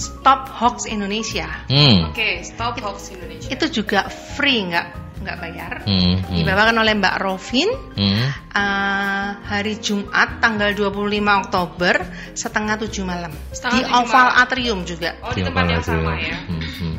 [0.00, 1.44] Stop Hoax Indonesia.
[1.68, 2.08] Hmm.
[2.08, 3.52] Oke, Stop Hoax Indonesia.
[3.52, 4.86] Itu juga free, nggak
[5.20, 5.72] nggak bayar.
[5.84, 6.24] Hmm.
[6.24, 6.36] hmm.
[6.40, 7.68] Dibawakan oleh Mbak Rovin
[8.00, 8.32] Hmm.
[8.32, 12.00] eh, hari Jumat tanggal 25 Oktober
[12.32, 14.40] setengah tujuh malam Setengah di Oval malam.
[14.40, 15.20] Atrium juga.
[15.20, 16.36] Oh, di tempat yang sama ya.
[16.48, 16.64] Hmm.
[16.64, 16.96] Hmm.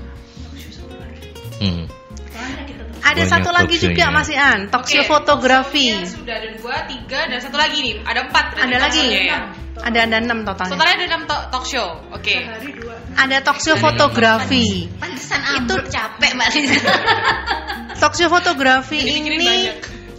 [1.62, 2.01] Hmm.
[3.02, 4.14] Ada Banyak satu lagi juga show-nya.
[4.14, 5.90] Mas Ian, talk show Oke, fotografi.
[5.90, 7.96] talk show-nya Sudah ada dua, tiga, dan satu lagi nih.
[8.06, 8.46] Ada empat.
[8.62, 9.40] Ada lagi, ya.
[9.82, 10.72] ada ada enam totalnya.
[10.78, 11.88] Totalnya ada enam to- talk show.
[12.14, 12.36] Oke.
[13.18, 14.86] Ada talk show fotografi.
[15.02, 16.94] Pantesan itu capek Mbak Lisa.
[18.02, 19.76] Talk show fotografi Dipikirin ini banyak.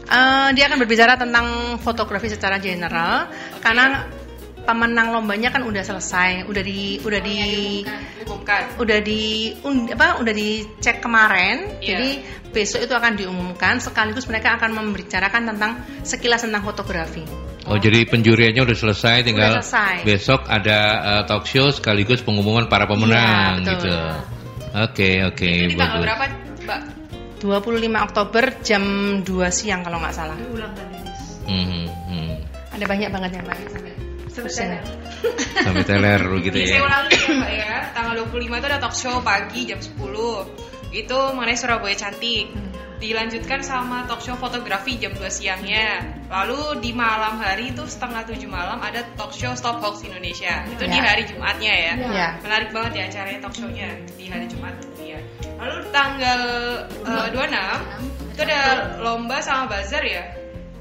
[0.07, 1.47] eh, dia akan berbicara tentang
[1.79, 3.27] fotografi secara general
[3.59, 4.07] karena
[4.62, 7.37] pemenang lombanya kan udah selesai, udah di udah di
[8.22, 8.62] Umumkan.
[8.79, 9.22] udah di
[9.61, 11.79] un- apa udah dicek kemarin.
[11.79, 11.88] Iya.
[11.92, 12.11] Jadi
[12.53, 15.72] besok itu akan diumumkan sekaligus mereka akan membicarakan tentang
[16.03, 17.25] sekilas tentang fotografi.
[17.64, 19.94] Oh jadi penjuriannya udah selesai, tinggal Udah selesai.
[20.03, 23.72] besok ada uh, talk show sekaligus pengumuman para pemenang Iya, betul.
[23.72, 23.94] gitu.
[24.72, 26.25] Oke oke Ini tanggal berapa,
[26.64, 26.81] Mbak?
[27.38, 28.83] 25 Oktober jam
[29.20, 30.38] 2 siang kalau nggak salah.
[31.46, 32.31] Hmm, hmm.
[32.72, 33.59] Ada banyak banget ya Mbak.
[34.33, 34.71] Sampai pusing.
[35.61, 36.81] Sampai teler gitu saya ya.
[36.83, 37.75] ulangi ya Mbak ya.
[37.92, 39.92] Tanggal 25 itu ada talk show pagi jam 10.
[40.92, 42.49] Itu mengenai Surabaya cantik.
[42.97, 46.01] Dilanjutkan sama talk show fotografi jam 2 siangnya.
[46.31, 50.62] Lalu di malam hari itu setengah 7 malam ada talk show Stop Hoax Indonesia.
[50.64, 51.03] Itu di Ya.
[51.03, 51.92] hari Jumatnya ya.
[51.99, 52.29] Ya.
[52.40, 54.75] Menarik banget ya acaranya talk show-nya di hari Jumat.
[54.97, 55.18] Iya.
[55.59, 56.40] Lalu tanggal
[57.05, 58.61] eh, 26 itu ada
[59.03, 60.23] lomba sama bazar ya.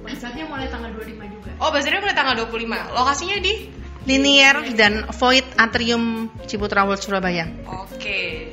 [0.02, 1.31] Bazarnya mulai tanggal 25 juga.
[1.62, 2.98] Oh, bazarnya mulai tanggal 25.
[2.98, 3.70] Lokasinya di
[4.10, 7.46] Linier dan Void Atrium Ciputra World Surabaya.
[7.70, 8.50] Oke,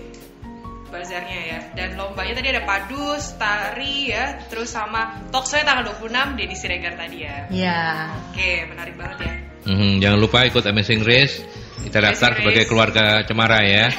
[0.93, 1.59] bazarnya ya.
[1.73, 7.01] Dan lombanya tadi ada padus, tari ya, terus sama talk show tanggal 26 Deddy Siregar
[7.01, 7.49] tadi ya.
[7.49, 8.13] Ya.
[8.29, 9.33] Oke, menarik banget ya.
[9.65, 11.41] Hmm, jangan lupa ikut Amazing Race.
[11.85, 13.87] Kita daftar Amazing sebagai keluarga Cemara ya.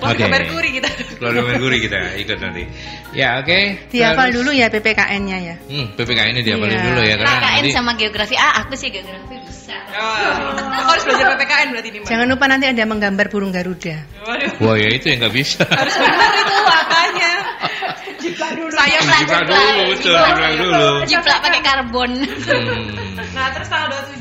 [0.00, 0.16] Oke.
[0.16, 0.88] ke Merkuri kita.
[1.20, 2.64] Keluarga Merkuri kita ikut nanti.
[3.12, 3.90] Ya oke.
[3.92, 5.54] Dihafal Terus- dulu ya PPKN-nya ya.
[5.68, 6.86] Hmm, PPK ini dihafalin Iya.
[6.88, 8.34] dulu ya karena KKN nanti sama geografi.
[8.40, 9.76] Ah, aku sih geografi bisa.
[9.92, 12.08] Oh, harus belajar PPKN berarti nih, Mbak.
[12.08, 13.96] Jangan lupa nanti ada menggambar burung Garuda.
[14.24, 15.62] Waduh, Wah ya itu yang nggak bisa.
[15.68, 17.32] harus benar itu makanya.
[18.70, 20.88] Saya Jiplak dulu, betul, jiplak dulu.
[21.04, 22.10] Jiplak pakai karbon.
[22.24, 22.84] Hmm.
[23.36, 24.19] Nah, terus tanggal 27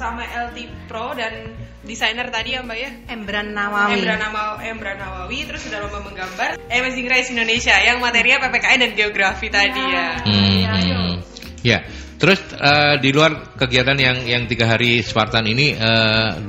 [0.00, 1.52] bersama LT Pro dan
[1.84, 2.90] desainer tadi ya, Mbak ya.
[3.12, 4.00] Embran Nawawi.
[4.00, 8.90] Embra, Nama, Embra Nawawi terus sudah lomba menggambar Amazing Race Indonesia yang materinya PPKN dan
[8.96, 10.24] geografi tadi ya.
[10.24, 11.12] Hmm, hmm.
[11.60, 11.84] Ya,
[12.16, 16.28] terus eh, di luar kegiatan yang yang tiga hari Spartan ini eh,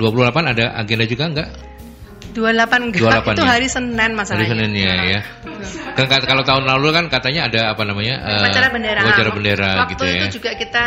[0.56, 1.48] ada agenda juga enggak?
[2.32, 3.52] 28 enggak, 28 itu ya?
[3.52, 4.48] hari Senin Hari masalahnya.
[4.48, 5.20] Seninnya ya.
[5.92, 8.16] Kan kalau tahun lalu kan katanya ada apa namanya?
[8.16, 9.00] eh, Upacara bendera.
[9.04, 10.16] upacara bendera Waktu gitu ya.
[10.24, 10.82] itu juga kita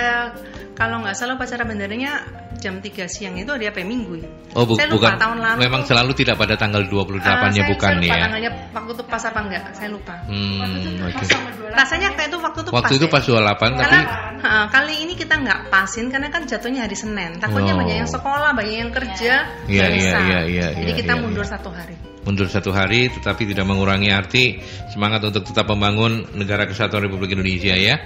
[0.73, 2.25] kalau nggak salah upacara benderanya
[2.57, 3.85] jam 3 siang itu hari apa ya?
[3.85, 4.27] Minggu ya?
[4.53, 5.19] Oh, bu- saya lupa bukan.
[5.19, 5.57] tahun lalu.
[5.61, 8.23] Memang selalu tidak pada tanggal 28-nya Ah, saya- bukan saya lupa ya.
[8.23, 9.63] tanggalnya waktu itu pas apa enggak?
[9.73, 10.15] Saya lupa.
[10.25, 11.25] Hmm, oke.
[11.69, 12.97] Rasanya kayak itu waktu itu Waktu pas.
[12.97, 13.11] itu ya.
[13.11, 14.01] pas 28 tapi Karena
[14.41, 17.31] ha, kali ini kita nggak pasin karena kan jatuhnya hari Senin.
[17.37, 17.79] Takutnya Oh.
[17.79, 19.33] banyak yang sekolah, banyak yang kerja,
[19.65, 20.17] Iya, iya, bisa.
[20.21, 21.51] iya, iya, Jadi iya, kita iya, mundur iya.
[21.51, 21.95] satu hari.
[22.25, 24.57] mundur satu hari tetapi tidak mengurangi arti
[24.89, 28.01] semangat untuk tetap membangun negara kesatuan Republik Indonesia ya.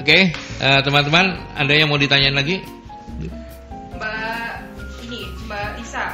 [0.00, 2.64] Oke, eh, teman-teman, ada yang mau ditanyain lagi?
[3.98, 4.50] Mbak
[5.04, 6.06] ini Mbak Isa.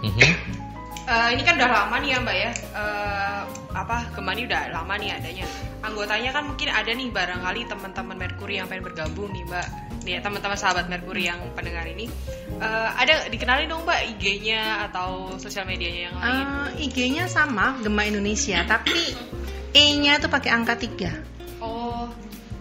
[0.00, 0.30] Mhm.
[1.10, 2.50] Eh, ini kan udah lama nih ya Mbak ya.
[2.54, 3.40] Eh,
[3.74, 5.46] apa Gemani udah lama nih adanya.
[5.82, 9.66] Anggotanya kan mungkin ada nih barangkali teman-teman Merkuri yang pengen bergabung nih Mbak.
[10.06, 12.06] Nih ya, teman-teman sahabat Merkuri yang pendengar ini.
[12.62, 16.46] Eh, ada dikenalin dong Mbak IG-nya atau sosial medianya yang lain.
[16.78, 18.94] Eh, IG-nya sama, Gema Indonesia, tapi
[19.70, 21.10] E-nya itu pakai angka 3.
[21.62, 22.10] Oh,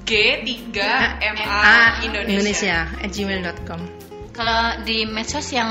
[0.10, 0.74] G3
[1.22, 2.34] MA A Indonesia.
[2.34, 4.09] Indonesia at gmail.com.
[4.40, 5.68] Kalau di medsos yang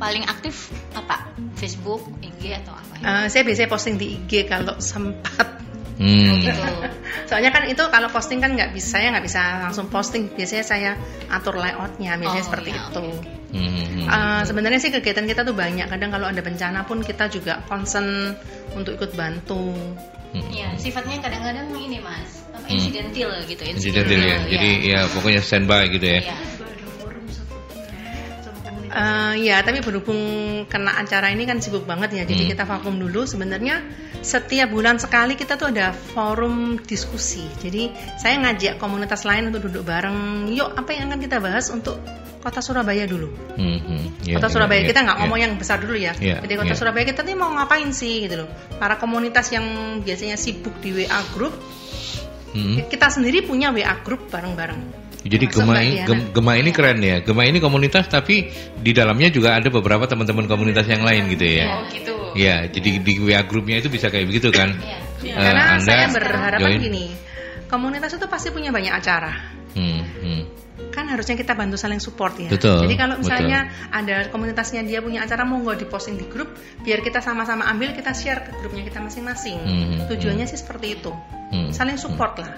[0.00, 1.28] paling aktif apa?
[1.60, 2.94] Facebook, IG atau apa?
[3.04, 5.60] Eh, saya biasanya posting di IG kalau sempat.
[5.98, 6.38] Hmm.
[6.40, 6.62] gitu.
[7.26, 10.30] Soalnya kan itu kalau posting kan nggak bisa, saya nggak bisa langsung posting.
[10.32, 10.90] Biasanya saya
[11.28, 13.06] atur layoutnya, biasanya Oh, seperti ya, itu.
[13.52, 14.06] Hmm.
[14.06, 15.90] Uh, sebenarnya sih kegiatan kita tuh banyak.
[15.90, 18.32] Kadang kalau ada bencana pun kita juga concern
[18.72, 19.74] untuk ikut bantu.
[20.32, 20.48] Hmm.
[20.54, 22.78] Ya, sifatnya kadang-kadang ini mas, apa, Hmm.
[22.78, 23.62] insidental gitu.
[23.66, 24.38] Incidental ya.
[24.48, 26.20] Jadi ya pokoknya standby gitu ya.
[26.24, 26.36] Iya.
[28.88, 30.20] Uh, ya, tapi berhubung
[30.66, 32.24] kena acara ini kan sibuk banget ya.
[32.24, 32.50] Jadi Hmm.
[32.56, 33.24] kita vakum dulu.
[33.24, 33.84] Sebenarnya
[34.20, 37.44] setiap bulan sekali kita tuh ada forum diskusi.
[37.60, 40.50] Jadi saya ngajak komunitas lain untuk duduk bareng.
[40.50, 42.00] Yuk, apa yang akan kita bahas untuk
[42.38, 43.28] Kota Surabaya dulu?
[43.58, 44.04] Hmm, hmm.
[44.24, 45.20] Ya, Kota ya, Surabaya ya, kita nggak ya.
[45.26, 46.14] ngomong yang besar dulu ya.
[46.16, 46.78] Iya, Jadi Kota iya.
[46.78, 48.48] Surabaya kita nih mau ngapain sih gitu loh.
[48.78, 49.66] Para komunitas yang
[50.00, 51.52] biasanya sibuk di WA group,
[52.48, 52.80] Hmm.
[52.88, 55.07] kita sendiri punya WA group bareng-bareng.
[55.18, 55.74] Jadi Gema.
[56.06, 57.20] Gem- Gema ini keren ya.
[57.20, 61.66] Gema ini komunitas tapi di dalamnya juga ada beberapa teman-teman komunitas yang lain gitu ya.
[61.68, 62.14] Oh gitu.
[62.36, 64.78] Ya, jadi di WA grupnya itu bisa kayak begitu kan?
[64.78, 64.98] Iya.
[65.26, 66.80] Eh, Karena Anda saya berharapan join.
[66.80, 67.04] gini,
[67.66, 69.32] komunitas itu pasti punya banyak acara.
[69.74, 70.42] Hmm, hmm.
[70.94, 72.46] Kan harusnya kita bantu saling support ya.
[72.48, 77.02] Betul, Jadi kalau misalnya ada komunitasnya dia punya acara mau nggak diposting di grup, biar
[77.02, 79.58] kita sama-sama ambil kita share ke grupnya kita masing-masing.
[79.58, 81.10] Hmm, Tujuannya sih seperti itu,
[81.50, 82.54] Hmm, saling support lah.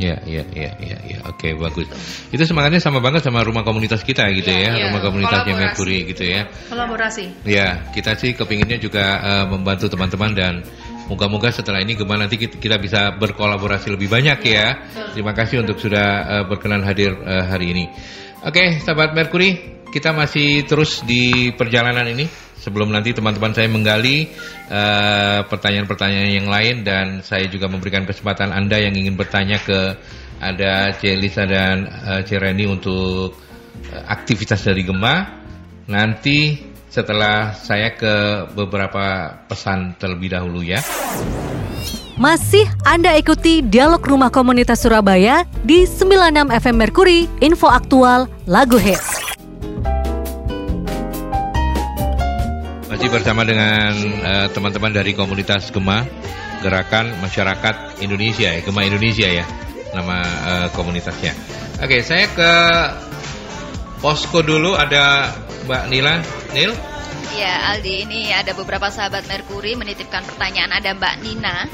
[0.00, 1.18] Ya, ya, ya, ya, ya.
[1.28, 1.84] Oke, bagus.
[2.32, 5.52] Itu semangatnya sama banget sama rumah komunitas kita gitu ya, Iya, rumah komunitasnya.
[5.52, 6.48] Mercury gitu ya.
[6.72, 7.44] Kolaborasi.
[7.44, 10.54] Ya, kita sih kepinginnya juga eh, membantu teman-teman dan
[11.12, 14.80] moga-moga setelah ini Gema nanti kita, bisa berkolaborasi lebih banyak ya.
[15.12, 16.08] Terima kasih untuk sudah
[16.40, 17.84] eh, berkenan hadir eh, hari ini.
[18.48, 22.26] Oke, sahabat Mercury, kita masih terus di perjalanan ini.
[22.62, 24.30] Sebelum nanti teman-teman saya menggali
[24.70, 29.98] eh, pertanyaan-pertanyaan yang lain dan saya juga memberikan kesempatan Anda yang ingin bertanya ke
[30.38, 33.34] ada Celisa dan eh, Cereni untuk
[33.90, 35.42] eh, aktivitas dari Gema.
[35.90, 40.78] Nanti setelah saya ke beberapa pesan terlebih dahulu ya.
[42.14, 49.31] Masih Anda ikuti Dialog Rumah Komunitas Surabaya di 96 FM Merkuri, info aktual, lagu hits.
[52.92, 56.04] Masih bersama dengan eh, teman-teman dari komunitas Gema,
[56.60, 59.48] Gerakan Masyarakat Indonesia ya, Gema Indonesia ya,
[59.96, 61.32] nama eh, komunitasnya.
[61.80, 62.52] Oke, saya ke
[64.04, 65.32] posko dulu ada
[65.64, 66.20] Mbak Nila.
[66.52, 66.76] Nil?
[67.32, 71.72] Ya Aldi, ini ada beberapa sahabat Merkuri menitipkan pertanyaan ada Mbak Nina.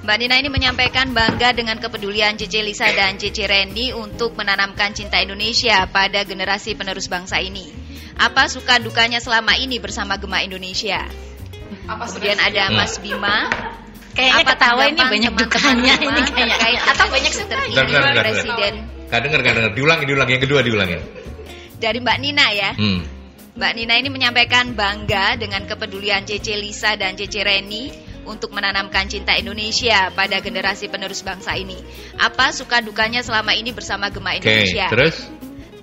[0.00, 5.20] Mbak Nina ini menyampaikan bangga dengan kepedulian Cece Lisa dan Cece Randy untuk menanamkan cinta
[5.20, 7.83] Indonesia pada generasi penerus bangsa ini.
[8.14, 11.02] Apa suka dukanya selama ini bersama Gema Indonesia?
[11.84, 12.70] Apa Kemudian ada.
[12.72, 13.50] Mas Bima.
[14.14, 16.54] Kayaknya Apa ketawa ini banyak dukanya Gema ini kayaknya.
[16.54, 18.24] terkait Atau dengan banyak bentar.
[18.24, 18.74] Presiden
[19.04, 19.72] Gak denger, gak denger.
[19.76, 20.28] Diulang, diulang.
[20.30, 21.00] Yang kedua diulangin.
[21.74, 22.70] dari Mbak Nina ya.
[22.72, 23.04] Hmm.
[23.54, 27.92] Mbak Nina ini menyampaikan bangga dengan kepedulian Cece Lisa dan Cece Reni
[28.24, 31.76] untuk menanamkan cinta Indonesia pada generasi penerus bangsa ini.
[32.16, 34.88] Apa suka dukanya selama ini bersama Gema Oke, Indonesia?
[34.88, 35.16] terus?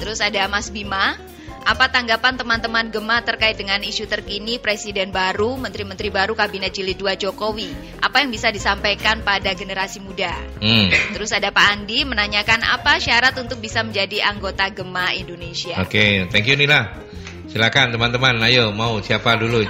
[0.01, 1.15] Terus ada Mas Bima.
[1.61, 7.21] Apa tanggapan teman-teman Gema terkait dengan isu terkini Presiden baru, Menteri-Menteri baru Kabinet Jilid 2
[7.21, 7.69] Jokowi?
[8.01, 10.33] Apa yang bisa disampaikan pada generasi muda?
[10.57, 10.89] Hmm.
[11.13, 15.77] Terus ada Pak Andi menanyakan apa syarat untuk bisa menjadi anggota Gema Indonesia?
[15.77, 16.97] Oke, thank you Nila.
[17.45, 19.61] Silakan teman-teman, ayo mau siapa dulu?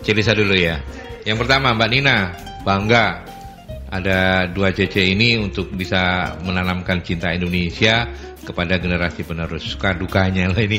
[0.00, 0.80] Celisa dulu ya.
[1.28, 2.16] Yang pertama Mbak Nina,
[2.64, 3.28] bangga
[3.88, 8.08] ada dua CC ini untuk bisa menanamkan cinta Indonesia
[8.44, 9.64] kepada generasi penerus.
[9.64, 10.78] Suka dukanya lah ini.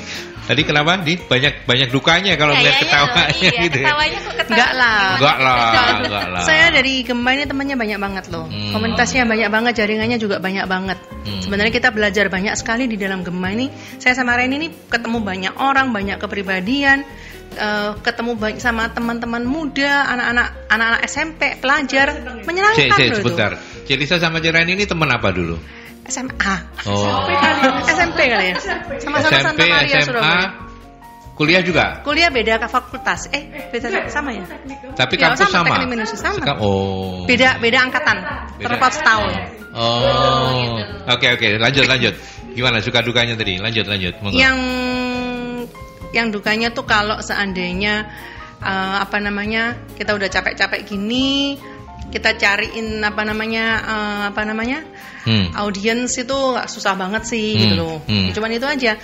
[0.50, 0.98] Tadi kenapa?
[1.06, 3.78] Di banyak banyak dukanya kalau melihat Kayaknya loh, ketawanya iya, gitu.
[3.78, 3.86] ya.
[3.86, 4.50] ketawanya kok ketawa.
[4.50, 5.00] Enggak lah.
[5.13, 5.60] Enggak lah,
[6.02, 6.41] enggak lah.
[6.41, 8.45] Saya dari Gema ini temannya banyak banget loh.
[8.50, 8.72] Hmm.
[8.74, 10.98] Komunitasnya banyak banget, jaringannya juga banyak banget.
[10.98, 11.41] Hmm.
[11.45, 13.69] Sebenarnya kita belajar banyak sekali di dalam Gema ini.
[14.02, 17.06] Saya sama Reni ini ketemu banyak orang, banyak kepribadian,
[17.54, 23.17] eh, ketemu banyak sama teman-teman muda, anak-anak anak-anak SMP, pelajar, menyenangkan Cek, cek, loh itu.
[23.22, 23.52] sebentar.
[23.86, 25.58] Celisa sama Cerani ini teman apa dulu?
[26.10, 26.56] SMA.
[26.86, 27.24] Oh.
[27.86, 28.56] SMP kali ya.
[29.00, 30.48] Sama-sama Santa SMP, Maria SMA, Surabaya.
[31.38, 31.86] kuliah juga.
[32.04, 33.32] Kuliah beda ke fakultas.
[33.32, 34.43] Eh, beda sama ya?
[34.98, 35.76] Tapi Ya, kampus sama, sama.
[35.80, 36.36] teknik sama.
[36.36, 37.24] Seka- oh.
[37.24, 38.17] Beda beda angkatan.
[38.60, 39.32] Terpaut setahun.
[39.72, 40.76] Oh.
[41.08, 42.13] Oke oke, lanjut lanjut.
[42.52, 43.56] Gimana suka dukanya tadi?
[43.62, 44.13] Lanjut lanjut.
[44.19, 44.36] Monggo.
[44.36, 44.58] Yang
[46.10, 48.10] yang dukanya tuh kalau seandainya
[48.60, 51.56] eh, apa namanya kita udah capek-capek gini,
[52.10, 54.82] kita cariin apa namanya eh, apa namanya
[55.19, 55.52] Hmm.
[55.54, 57.98] audiens itu susah banget sih Hmm, gitu loh.
[58.08, 58.32] hmm.
[58.32, 58.95] Cuman itu aja.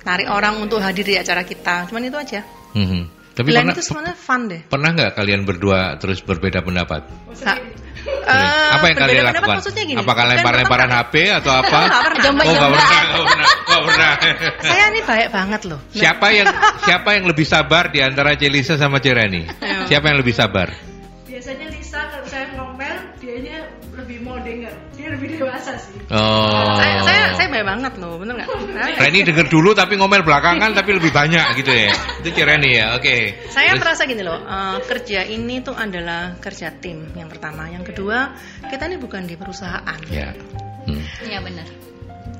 [0.00, 1.86] Tarik orang untuk hadir di acara kita.
[1.86, 2.40] Cuman itu aja.
[2.74, 3.02] Mhm.
[3.30, 4.60] Tapi pernah itu sebenarnya fun deh.
[4.66, 7.06] pernah nggak kalian berdua terus berbeda pendapat?
[7.32, 7.70] Sering.
[8.00, 9.56] Eh, apa yang kalian berbeda pendapat lakukan?
[9.62, 9.98] Maksudnya gini.
[10.02, 10.88] Apakah lempar-lemparan.
[10.90, 11.80] HP atau apa?
[12.18, 12.44] Nggak pernah.
[12.44, 14.12] Oh nggak pernah, nggak pernah, nggak pernah.
[14.60, 15.80] Saya ini baik banget loh.
[15.94, 16.48] Siapa yang
[16.82, 19.46] siapa yang lebih sabar di antara Celisa sama Cereni?
[19.46, 19.86] Ayo.
[19.86, 20.68] Siapa yang lebih sabar?
[21.24, 21.69] Biasanya
[25.20, 26.00] lebih dewasa sih.
[26.08, 26.80] Oh.
[26.80, 28.48] Saya, saya, saya banyak banget loh, bener nggak?
[28.96, 31.92] Reni denger dulu tapi ngomel belakangan tapi lebih banyak gitu ya.
[32.24, 32.96] Itu Ci Reni ya.
[32.96, 33.36] Oke.
[33.52, 37.68] Saya Terus- merasa gini loh, eh, kerja ini tuh adalah kerja tim yang pertama.
[37.68, 38.32] Yang kedua,
[38.64, 40.00] kita ini bukan di perusahaan.
[40.08, 40.32] Ya.
[40.88, 41.04] Hmm.
[41.20, 41.68] Iya benar.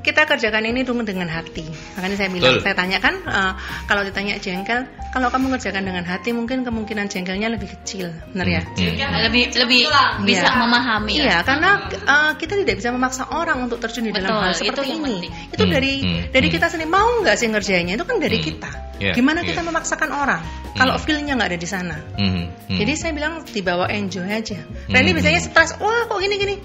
[0.01, 1.61] Kita kerjakan ini dulu dengan hati.
[1.95, 2.65] Makanya saya bilang, Betul.
[2.65, 3.53] saya tanyakan eh,
[3.85, 8.63] kalau ditanya jengkel, kalau kamu kerjakan dengan hati mungkin kemungkinan jengkelnya lebih kecil, benar ya?
[8.65, 8.97] Hmm.
[9.29, 9.81] Lebih lebih
[10.25, 10.57] bisa Iya.
[10.57, 11.13] memahami.
[11.13, 11.41] Iya, lah.
[11.45, 11.71] karena
[12.07, 15.15] uh, kita tidak bisa memaksa orang untuk terjun di dalam hal itu seperti yang ini.
[15.21, 15.33] penting.
[15.53, 16.55] Itu Hmm, dari hmm, dari hmm.
[16.57, 18.47] kita sendiri mau nggak sih ngerjainnya itu kan dari Hmm.
[18.47, 18.71] kita.
[19.01, 19.49] Iya, Gimana iya.
[19.53, 20.43] kita memaksakan orang
[20.75, 21.05] kalau Hmm.
[21.05, 21.97] feelnya nggak ada di sana.
[22.17, 22.49] Hmm.
[22.49, 22.79] Hmm.
[22.79, 24.61] Jadi saya bilang dibawa enjoy aja.
[24.89, 25.17] Reni Hmm.
[25.19, 26.57] biasanya stres, wah kok gini gini.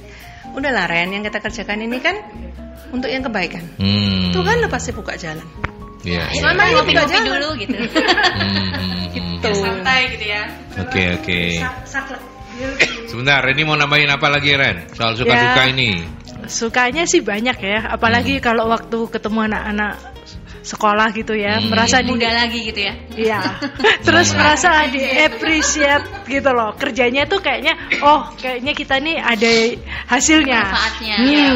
[0.51, 2.15] Udahlah Ren, yang kita kerjakan ini kan
[2.91, 3.63] untuk yang kebaikan.
[3.77, 4.29] Hmm.
[4.33, 5.45] Tuhan lo pasti buka jalan.
[6.05, 6.21] Iya.
[6.29, 6.41] iya.
[6.41, 7.27] Selama ini ngopi-ngopi buka jalan.
[7.33, 7.77] dulu gitu.
[8.35, 9.03] Hmm, hmm, hmm.
[9.15, 9.49] Gitu.
[9.55, 10.43] santai gitu ya
[10.81, 11.39] Oke oke.
[11.87, 12.21] Saklek.
[13.11, 14.87] Sebentar, Reni mau nambahin apa lagi Ren?
[14.91, 15.71] Soal suka-suka Ya.
[15.71, 16.03] ini.
[16.45, 18.43] Sukanya sih banyak ya, apalagi Hmm.
[18.43, 19.93] kalau waktu ketemu anak-anak
[20.65, 21.69] sekolah gitu ya, Hmm.
[21.69, 22.93] merasa di Muda lagi gitu ya.
[23.13, 23.39] Iya.
[24.07, 26.73] Terus merasa di appreciate gitu loh.
[26.73, 29.53] Kerjanya tuh kayaknya oh, kayaknya kita nih ada
[30.09, 30.61] hasilnya.
[30.65, 31.15] Manfaatnya.
[31.15, 31.29] Hmm.
[31.29, 31.49] Iya,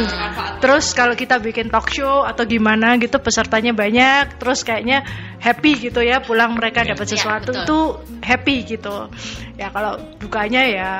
[0.61, 5.01] Terus kalau kita bikin talk show atau gimana gitu pesertanya banyak, terus kayaknya
[5.41, 6.93] happy gitu ya, pulang mereka Iya.
[6.93, 7.65] dapat Iya, sesuatu betul.
[7.65, 7.85] tuh
[8.21, 9.09] happy gitu.
[9.57, 10.91] Ya kalau dukanya ya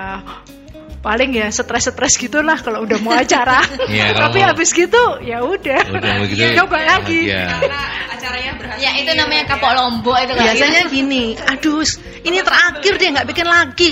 [1.00, 3.64] paling ya stres-stres gitulah kalau udah mau acara.
[3.88, 5.82] Kalau Tapi mau- habis gitu ya udah.
[5.96, 6.44] Udah begitu.
[6.60, 7.32] Coba lagi.
[7.32, 7.48] Iya.
[7.56, 7.82] karena
[8.12, 10.44] acaranya berhasil Ya itu namanya kapok lombok itu kan.
[10.44, 11.84] Biasanya gini, aduh
[12.24, 13.92] ini terakhir dia nggak bikin lagi.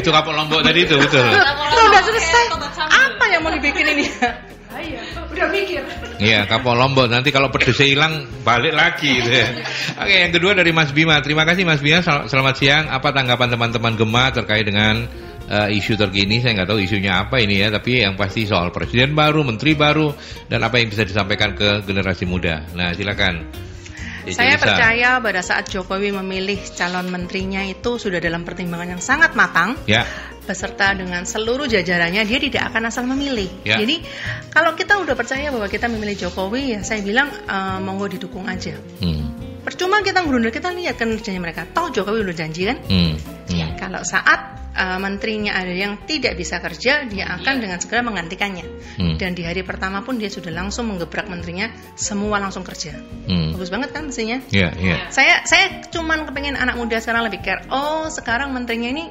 [0.00, 1.20] Itu kapal lombok tadi itu betul.
[1.24, 2.44] Tuh udah selesai.
[2.82, 4.04] Apa yang mau dibikin ini?
[4.72, 5.84] Ah, iya, udah mikir.
[6.16, 7.12] Iya, kapal lombok.
[7.12, 9.48] Nanti kalau pedesnya hilang balik lagi gitu ya.
[10.00, 11.20] Oke, yang kedua dari Mas Bima.
[11.20, 12.00] Terima kasih Mas Bima.
[12.00, 12.88] Sel- Selamat siang.
[12.88, 15.04] Apa tanggapan teman-teman Gema terkait dengan
[15.52, 16.40] eh, isu terkini?
[16.40, 20.16] Saya nggak tahu isunya apa ini ya, tapi yang pasti soal presiden baru, menteri baru,
[20.48, 22.64] dan apa yang bisa disampaikan ke generasi muda.
[22.72, 23.44] Nah, silakan.
[24.22, 24.62] Saya Lisa.
[24.62, 30.06] percaya pada saat Jokowi memilih calon menterinya itu sudah dalam pertimbangan yang sangat matang Ya,
[30.46, 33.50] beserta dengan seluruh jajarannya dia tidak akan asal memilih.
[33.66, 33.82] Ya.
[33.82, 33.98] Jadi
[34.54, 38.78] kalau kita udah percaya bahwa kita memilih Jokowi ya saya bilang eh, monggo didukung aja.
[39.02, 41.62] hmm, Percuma kita ngerundel kita lihat kan kerjanya mereka.
[41.70, 42.82] Tahu Jokowi udah janji kan?
[42.82, 43.14] hmm,
[43.46, 43.70] hmm.
[43.78, 48.66] Kalau saat eh, menterinya ada yang tidak bisa kerja, dia akan dengan segera menggantikannya.
[48.98, 49.14] Hmm.
[49.22, 52.98] Dan di hari pertama pun dia sudah langsung menggebrak menterinya, semua langsung kerja.
[53.30, 53.54] Hmm.
[53.54, 54.42] Bagus banget kan mestinya?
[54.50, 54.98] Ya, ya.
[55.14, 57.62] Saya saya cuman kepengen anak muda sekarang lebih care.
[57.70, 59.04] Oh, sekarang menterinya ini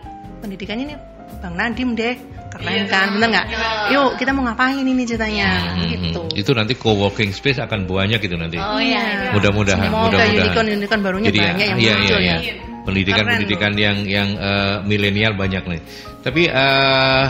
[0.43, 0.95] pendidikannya ini
[1.39, 2.40] Bang Nadim deh.
[2.51, 3.45] Keren kan, bener nggak?
[3.89, 5.71] Yuk, kita mau ngapain ini ceritanya?
[5.71, 6.19] Hmm, Gitu.
[6.19, 6.35] hmm.
[6.35, 8.55] Itu nanti co-working space akan banyak itu nanti.
[8.55, 9.31] Oh iya.
[9.31, 10.45] Mudah-mudahan, Semoga mudah-mudahan.
[10.45, 12.37] unicorn-unicorn barunya Jadi ya, banyak yang iya, muncul iya, ya.
[12.43, 12.53] iya.
[12.81, 15.81] Pendidikan-pendidikan yang yang eh, milenial banyak nih.
[16.21, 17.29] Tapi a-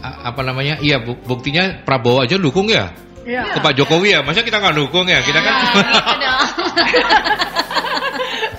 [0.00, 0.78] apa namanya?
[0.78, 2.94] Iya, bu- buktinya Prabowo aja dukung ya
[3.26, 3.50] Iya.
[3.50, 4.20] ke Pak Jokowi ya.
[4.22, 5.18] Masa kita nggak dukung ya?
[5.20, 6.06] Kita kan gitu dong.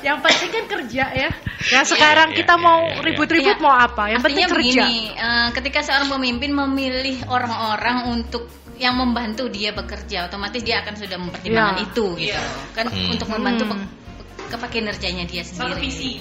[0.04, 1.30] Yang penting kan kerja ya.
[1.58, 3.04] Ya sekarang iya, kita iya, mau iya, iya.
[3.04, 3.64] ribut-ribut Iya.
[3.64, 4.04] mau apa?
[4.08, 4.84] Yang penting Artinya kerja.
[4.86, 8.44] begini, eh, ketika seorang pemimpin memilih orang-orang untuk
[8.78, 11.86] yang membantu dia bekerja, otomatis dia akan sudah mempertimbangkan Iya.
[11.90, 12.42] itu gitu.
[12.72, 13.10] Kan Hmm.
[13.10, 13.82] untuk membantu Hmm.
[13.82, 13.96] pe-
[14.48, 15.82] ke kinerjanya dia satu sendiri.
[15.84, 16.12] visi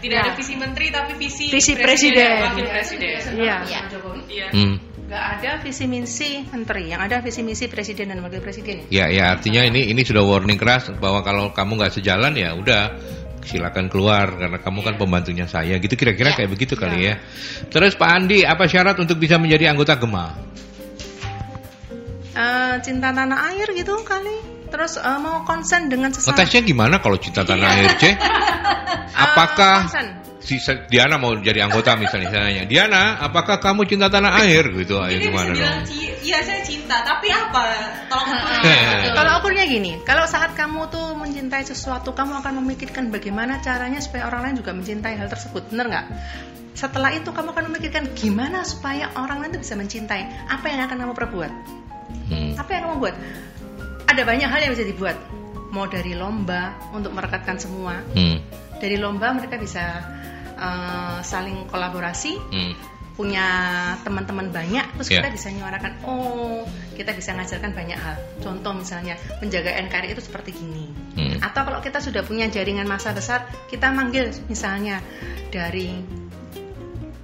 [0.00, 0.22] tidak Ya.
[0.26, 2.44] ada visi menteri tapi visi Visi presiden.
[2.44, 3.56] wakil presiden Iya.
[3.64, 3.80] Iya.
[4.28, 4.46] Iya.
[4.52, 4.76] Hmm.
[5.04, 8.88] Gak ada visi misi menteri, yang ada visi misi presiden dan wakil presiden.
[8.88, 12.88] Ya, ya artinya ini ini sudah warning keras bahwa kalau kamu nggak sejalan ya udah
[13.44, 16.36] silakan keluar karena kamu kan pembantunya saya gitu kira-kira Ya.
[16.40, 17.20] kayak begitu kali ya.
[17.68, 20.32] Terus Pak Andi apa syarat untuk bisa menjadi anggota Gema?
[22.34, 24.66] Eh, cinta tanah air gitu kali.
[24.72, 26.10] Terus eh, mau konsen dengan.
[26.10, 28.10] Ngetesnya gimana kalau cinta tanah air C?
[29.24, 30.23] Apakah konsen.
[30.44, 30.60] Si
[30.92, 35.16] Diana mau jadi anggota misalnya saya nanya Diana apakah kamu cinta tanah air gitu ayo
[35.16, 37.64] gimana bisa bilang, dong "Ci- iya saya cinta tapi apa
[38.12, 38.28] tolong
[39.14, 44.28] Kalau ukurnya gini, kalau saat kamu tuh mencintai sesuatu, kamu akan memikirkan bagaimana caranya supaya
[44.28, 46.06] orang lain juga mencintai hal tersebut, bener nggak?
[46.74, 50.50] Setelah itu kamu akan memikirkan gimana supaya orang lain tuh bisa mencintai.
[50.50, 51.52] Apa yang akan kamu perbuat?
[52.32, 52.52] Hmm.
[52.58, 53.16] Apa yang kamu buat?
[54.10, 55.16] Ada banyak hal yang bisa dibuat.
[55.70, 58.02] Mau dari lomba untuk merekatkan semua.
[58.16, 58.42] Hmm.
[58.82, 60.02] Dari lomba mereka bisa
[60.54, 62.74] eh, saling kolaborasi, Hmm.
[63.14, 63.46] punya
[64.02, 65.22] teman-teman banyak terus Ya.
[65.22, 66.66] kita bisa menyuarakan oh
[66.98, 71.38] kita bisa ngajarkan banyak hal contoh misalnya menjaga NKRI itu seperti gini Hmm.
[71.38, 74.98] atau kalau kita sudah punya jaringan massa besar kita manggil misalnya
[75.54, 76.02] dari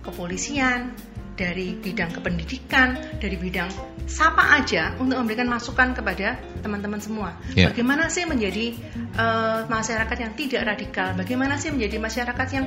[0.06, 0.94] kepolisian
[1.34, 3.66] dari bidang kependidikan dari bidang
[4.04, 7.72] siapa aja untuk memberikan masukan kepada teman-teman semua Ya.
[7.72, 8.76] bagaimana sih menjadi
[9.10, 12.66] eh, masyarakat yang tidak radikal bagaimana sih menjadi masyarakat yang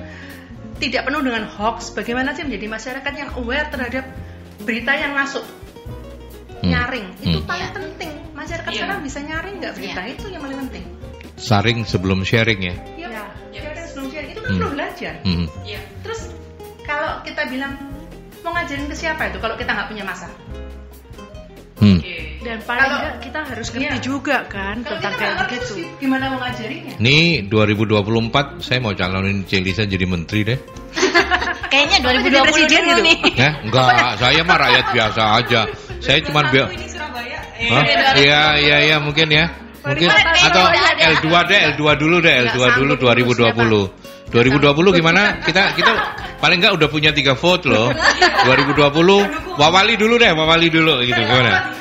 [0.84, 4.04] tidak penuh dengan hoax, bagaimana sih menjadi masyarakat yang aware terhadap
[4.60, 5.44] berita yang masuk.
[6.60, 6.72] Hmm.
[6.72, 7.44] nyaring itu Hmm.
[7.44, 7.76] paling Iya.
[7.76, 8.78] penting masyarakat Iya.
[8.80, 10.14] sekarang bisa nyaring nggak berita Iya.
[10.16, 10.84] itu yang paling penting
[11.36, 12.76] Saring sebelum sharing ya.
[12.96, 13.24] ya, Ya.
[13.52, 14.60] sharing sebelum sharing itu kan Hmm.
[14.64, 15.48] perlu belajar Hmm.
[15.68, 15.80] Iya.
[16.08, 16.32] terus
[16.82, 17.76] kalau kita bilang
[18.40, 20.32] mau ngajarin ke siapa itu kalau kita nggak punya masa
[21.76, 22.00] Hmm.
[22.00, 22.33] Oke.
[22.44, 23.96] Dan paling Kalau- enggak kita harus ngerti Iya.
[23.98, 25.74] juga kan kalau tentang kayak begitu.
[25.74, 27.18] terus gimana mau ngajarinya Ini
[27.48, 30.60] 2024 saya mau calonin Celisa jadi menteri deh.
[31.72, 33.02] Kayaknya Jadi 2020 presiden dulu gitu.
[33.02, 33.18] nih.
[33.34, 33.88] Ya, enggak,
[34.20, 35.62] saya mah rakyat biasa aja.
[35.98, 37.40] Saya cuma biar ini Surabaya.
[37.64, 37.84] Hah?
[38.14, 39.48] Iya, iya, iya, mungkin ya.
[39.82, 40.08] Mungkin
[40.44, 40.64] atau
[41.18, 43.84] L2 deh, L2 dulu deh, L2 dulu 2020.
[44.30, 45.42] 2020 gimana?
[45.42, 45.92] Kita kita
[46.38, 47.90] paling enggak udah punya tiga vote loh.
[48.48, 51.74] 2020 Wawali dulu deh, Wawali dulu gitu gimana?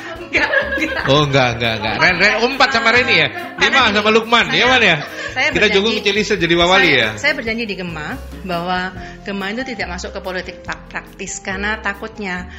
[1.11, 1.95] Oh enggak, enggak, enggak.
[1.99, 3.27] Ren, Ren, oh, empat sama Reni ya?
[3.59, 4.97] Lima sama Lukman, ya mana ya?
[5.33, 7.09] saya Kita jungkung Celisa jadi Wawali saya, ya?
[7.17, 8.15] Saya berjanji di Gema
[8.45, 8.93] bahwa
[9.25, 12.53] Gema itu tidak masuk ke politik praktis karena takutnya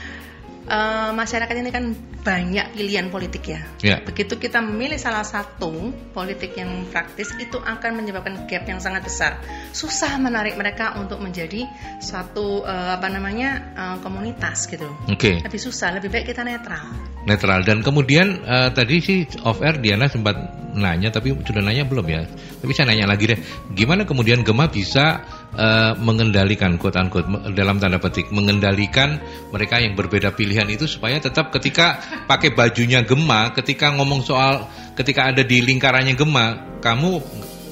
[0.68, 1.84] eh, masyarakat ini kan
[2.24, 3.60] banyak pilihan politik ya.
[3.84, 3.96] Ya.
[4.00, 9.38] Begitu kita memilih salah satu politik yang praktis itu akan menyebabkan gap yang sangat besar.
[9.76, 11.68] Susah menarik mereka untuk menjadi
[12.00, 14.88] suatu eh, apa namanya eh, komunitas gitu.
[15.12, 15.44] Oke.
[15.44, 16.88] Lebih susah, lebih baik kita netral.
[17.24, 22.06] netral dan kemudian eh, tadi sih off air Diana sempat nanya tapi sudah nanya belum
[22.10, 22.26] ya
[22.58, 23.38] tapi saya nanya lagi deh
[23.72, 25.22] gimana kemudian Gema bisa
[25.54, 29.18] eh, mengendalikan quote unquote dalam tanda petik mengendalikan
[29.50, 35.30] mereka yang berbeda pilihan itu supaya tetap ketika pakai bajunya Gema ketika ngomong soal ketika
[35.30, 36.46] ada di lingkarannya Gema
[36.78, 37.10] kamu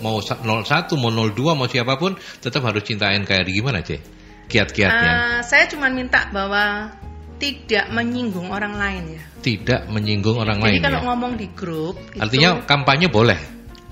[0.02, 0.66] mau sa- 01
[0.98, 4.02] mau 02 mau siapa pun tetap harus cinta NKRI gimana ceh
[4.50, 5.12] kiat-kiatnya.
[5.14, 6.90] Eh, saya cuma minta bahwa
[7.38, 9.22] tidak menyinggung orang lain ya.
[9.42, 11.06] tidak menyinggung orang Jadi lain kalau ya.
[11.10, 13.38] ngomong di grup, artinya itu, kampanye boleh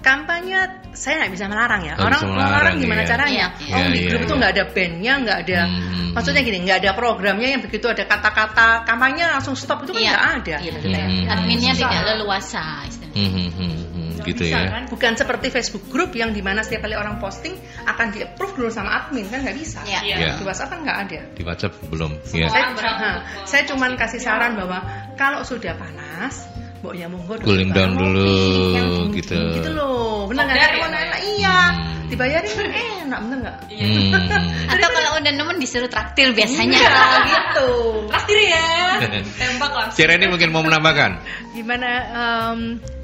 [0.00, 0.58] kampanye
[0.96, 1.94] saya nggak bisa melarang ya.
[1.94, 3.08] Nggak orang bisa melarang, melarang gimana iya.
[3.08, 3.46] caranya?
[3.60, 4.40] Iya, Oh iya, di iya, grup itu iya.
[4.40, 5.60] nggak ada bandnya, nggak ada.
[5.64, 6.10] Hmm.
[6.10, 10.10] Maksudnya gini, nggak ada programnya yang begitu ada kata-kata kampanye langsung stop itu kan Iya.
[10.10, 10.56] nggak ada.
[10.58, 10.72] Iya.
[10.74, 11.32] Hmm.
[11.32, 13.08] Adminnya tidak leluasa istilahnya.
[13.10, 14.68] Hmm, hmm, hmm, hmm, gitu bisa, ya.
[14.70, 14.82] kan?
[14.90, 17.54] Bukan seperti Facebook group yang di mana setiap kali orang posting
[17.86, 19.80] akan di approve dulu sama admin kan nggak bisa.
[19.86, 20.00] Iya.
[20.02, 20.16] Iya.
[20.38, 21.20] Di WhatsApp kan nggak ada.
[21.34, 22.12] Di WhatsApp belum.
[22.34, 22.48] Ya.
[22.50, 23.10] Saya, ha,
[23.46, 24.82] saya cuman kasih saran bahwa
[25.14, 26.46] kalau sudah panas,
[26.80, 29.40] Mbok ya monggo Cooling down dulu, ngopi, yang gitu.
[29.60, 30.24] gitu loh.
[30.32, 30.56] Benar nggak?
[30.56, 30.90] Ya, mau Mbak?
[30.96, 31.56] nanya, iya.
[31.76, 32.08] Hmm.
[32.10, 33.56] Dibayarin kan enak, bener nggak?
[33.68, 34.70] Hmm.
[34.72, 36.80] Atau kalau udah nemen disuruh traktir biasanya.
[36.80, 37.68] Iya, gitu.
[38.08, 38.68] Traktir ya.
[39.38, 39.98] Tembak langsung.
[40.00, 41.20] Cireni mungkin mau menambahkan.
[41.52, 42.58] Gimana em,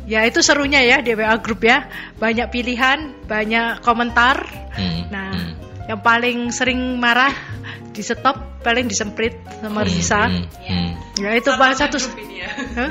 [0.08, 1.84] ya itu serunya ya di WA grup ya.
[2.16, 4.40] Banyak pilihan, banyak komentar.
[4.72, 5.52] Hmm, Nah, hmm.
[5.92, 7.32] yang paling sering marah
[7.96, 10.28] di stop, paling disemprit sama Risa.
[10.28, 10.90] Hmm, hmm.
[11.24, 11.96] Ya itu Sama paling satu
[12.28, 12.48] ya.
[12.76, 12.90] Hah?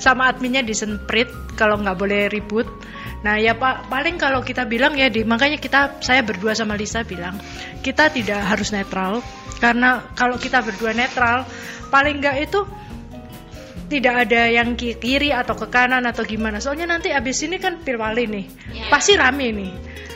[0.00, 2.64] sama adminnya disemprit kalau nggak boleh ribut.
[3.20, 7.04] Nah ya pak paling kalau kita bilang ya di, makanya kita saya berdua sama Lisa
[7.04, 7.36] bilang
[7.84, 9.20] kita tidak harus netral
[9.60, 11.44] karena kalau kita berdua netral
[11.92, 12.64] paling nggak itu
[13.92, 17.76] tidak ada yang ki- kiri atau ke kanan atau gimana soalnya nanti abis ini kan
[17.82, 18.86] pilwali nih Ya.
[18.88, 19.70] pasti rame nih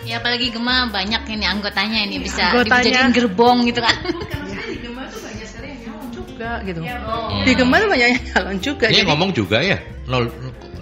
[0.05, 2.85] Ya apalagi Gema banyak ini anggotanya ini bisa Anggotanya.
[2.85, 3.97] dijadiin gerbong gitu kan.
[4.05, 6.81] Di Gema tuh banyak sekali yang nyalon juga gitu.
[6.85, 7.41] Oh.
[7.41, 8.87] Di Gema tuh banyak yang nyalon juga.
[8.89, 9.79] Dia Jadi ngomong juga ya.
[10.05, 10.29] Nol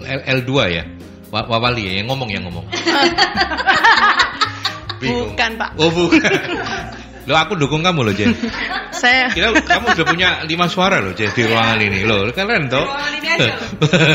[0.03, 0.83] L- L2 ya.
[1.31, 2.65] Wa- Wawali ya yang ngomong yang ngomong.
[5.03, 5.69] Bukan pak.
[5.75, 6.31] Oh bukan.
[7.23, 8.35] Loh aku dukung kamu loh Jen.
[8.93, 12.27] Saya Kira kamu sudah punya lima suara loh Jen di ruangan ini loh.
[12.31, 12.83] Keren toh.
[12.83, 13.59] ruangan ini aja loh.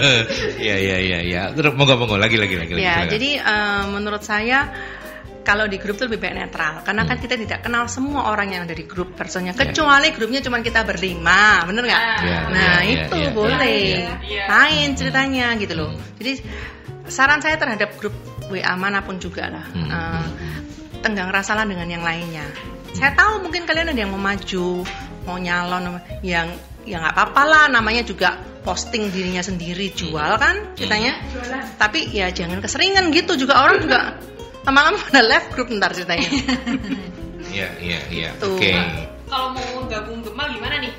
[0.65, 1.43] Iya iya iya iya.
[1.53, 2.73] Terus monggo monggo lagi lagi lagi.
[2.73, 3.13] lagi, ya silakan.
[3.13, 4.59] jadi eh, menurut saya
[5.49, 6.85] kalau di grup tuh lebih baik netral.
[6.85, 7.25] Karena kan Hmm.
[7.25, 9.57] kita tidak kenal semua orang yang ada di grup personnya.
[9.57, 12.03] Kecuali grupnya cuma kita berlima bener nggak?
[12.21, 13.81] Ya, nah ya, ya, itu ya, boleh.
[13.97, 14.45] ya, ya.
[14.45, 15.91] lain ceritanya gitu loh.
[16.21, 16.45] Jadi
[17.09, 18.13] saran saya terhadap grup
[18.53, 19.65] WA mana pun juga lah.
[19.73, 19.89] Hmm.
[19.89, 20.27] eh,
[21.01, 22.45] tenggang rasalah dengan yang lainnya.
[22.93, 24.85] Saya tahu mungkin kalian ada yang mau maju
[25.25, 26.53] mau nyalon yang
[26.85, 27.65] ya nggak apa-apa lah.
[27.73, 28.37] Namanya juga
[28.69, 31.17] posting dirinya sendiri jual kan ceritanya.
[31.81, 33.65] Tapi ya jangan keseringan gitu juga.
[33.65, 34.13] Orang juga
[34.63, 36.29] lama-lama pada left group ntar ceritanya
[37.49, 38.31] Iya iya iya.
[38.37, 38.77] Oke.
[39.25, 40.93] Kalau mau gabung Gema gimana nih?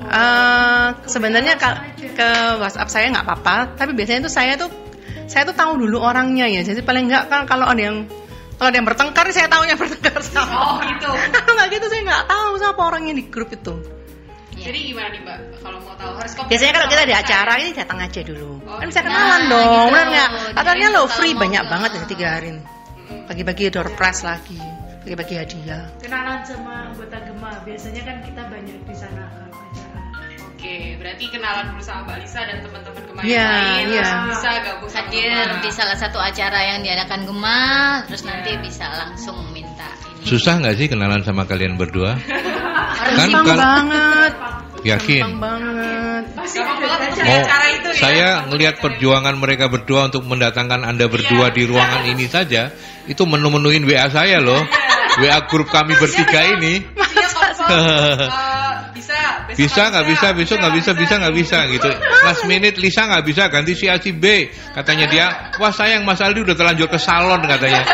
[0.00, 4.66] Eh, sebenarnya kal- ke WhatsApp saya nggak apa-apa tapi biasanya tuh saya tuh
[5.24, 8.08] saya tuh tahu dulu orangnya ya jadi paling nggak kan kalau ada yang
[8.56, 11.06] kalau ada yang bertengkar saya tahu yang bertengkar sama Oh gitu.
[11.36, 13.74] kalau nggak gitu saya nggak tahu siapa orangnya di grup itu
[14.54, 15.38] Jadi gimana nih Mbak?
[15.58, 17.62] Kalau mau tahu harus biasanya kalau kita ada sama acara saya.
[17.62, 19.08] ini datang aja dulu Oh, kan bisa gitu.
[19.08, 19.86] kenalan Nah, dong gitu.
[19.88, 22.62] benar nggak katanya lo free banyak ke- banget ya tiga hari ini
[23.26, 24.58] bagi-bagi door prize lagi
[25.02, 30.00] bagi-bagi hadiah kenalan sama anggota Gema biasanya kan kita banyak di sana kalau acara
[30.52, 34.02] Oke, berarti kenalan dulu sama Mbak Lisa dan teman-teman Gema Iya, yang lain iya.
[34.06, 35.58] terus bisa gabung sama Hadir Gema.
[35.58, 37.60] di salah satu acara yang diadakan Gema,
[38.06, 42.14] terus nanti bisa langsung minta ini Susah nggak sih kenalan sama kalian berdua?
[43.18, 44.32] kan kalau banget.
[44.82, 45.22] Yakin.
[45.22, 46.24] Gampang banget.
[47.22, 47.44] Oh,
[47.98, 52.74] saya ngelihat perjuangan mereka berdua untuk mendatangkan Anda berdua di ruangan ini saja,
[53.06, 54.62] itu menu-menuin WA saya loh.
[55.22, 56.82] WA grup kami bertiga ini.
[56.82, 57.00] Iya.
[57.62, 61.90] Eh, bisa, besok Bisa nggak bisa, besok nggak bisa, bisa nggak bisa gitu.
[62.26, 64.50] Last minute Lisa nggak bisa ganti si A si B.
[64.74, 65.26] Katanya dia,
[65.62, 67.86] wah sayang Mas Aldi udah terlanjur ke salon katanya.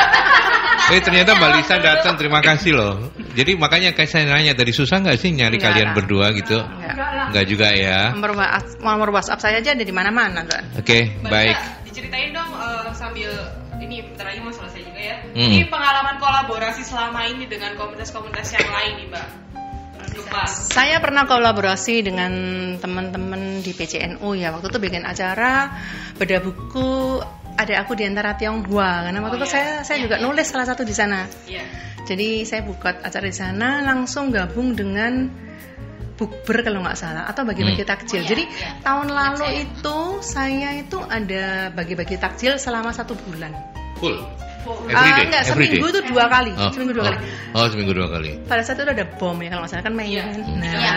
[0.94, 3.12] Eh ternyata Mbak Lisa datang, terima kasih loh.
[3.36, 5.96] Jadi makanya kayak saya nanya tadi susah nggak sih nyari Nggak kalian lah.
[5.96, 6.58] berdua gitu?
[7.28, 7.44] Nggak.
[7.44, 8.16] Juga ya.
[8.16, 10.80] Nomor WhatsApp, nomor WhatsApp saya aja ada di mana-mana, Mbak.
[10.80, 11.56] Oke, Mbak baik.
[11.56, 13.30] Lisa, diceritain dong eh, sambil
[13.78, 15.16] ini bentar lagi mau selesai juga ya.
[15.22, 15.38] Hmm.
[15.38, 19.26] Ini pengalaman kolaborasi selama ini dengan komunitas-komunitas yang lain nih, Mbak.
[20.18, 20.42] Lupa.
[20.50, 22.32] Saya pernah kolaborasi dengan
[22.80, 24.50] teman-teman di PCNU ya.
[24.50, 25.78] Waktu itu bikin acara
[26.18, 27.22] beda buku
[27.58, 29.54] ada aku di antara Tionghoa karena waktu Oh, itu iya.
[29.54, 31.26] saya saya juga nulis salah satu di sana.
[31.44, 31.66] Iya.
[32.06, 35.26] Jadi saya buka acara di sana langsung gabung dengan
[36.14, 37.90] bukber kalau nggak salah atau bagi-bagi Hmm.
[37.90, 38.18] takjil.
[38.18, 38.70] Oh, iya, Jadi iya.
[38.80, 39.58] tahun Ingat lalu saya.
[39.60, 43.52] itu saya itu ada bagi-bagi takjil selama satu bulan.
[43.98, 44.18] Full.
[44.68, 45.24] Every day.
[45.26, 45.92] enggak, every seminggu day.
[45.94, 47.06] itu dua kali, Oh, seminggu dua oh.
[47.08, 47.18] kali.
[47.54, 48.30] Oh, seminggu dua kali.
[48.44, 50.08] Pada saat itu ada bom ya kalau nggak salah kan main.
[50.08, 50.22] Iya.
[50.22, 50.34] kan?
[50.34, 50.56] Hmm.
[50.58, 50.96] Nah, Iya.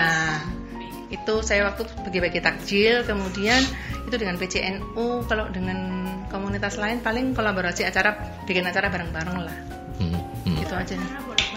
[1.11, 3.59] Itu saya waktu itu bagi-bagi takjil, kemudian
[4.07, 8.15] itu dengan PCNU, kalau dengan komunitas lain paling kolaborasi acara,
[8.47, 9.57] bikin acara bareng-bareng lah.
[9.99, 10.15] Hmm,
[10.47, 10.55] hmm.
[10.63, 10.95] Gitu aja.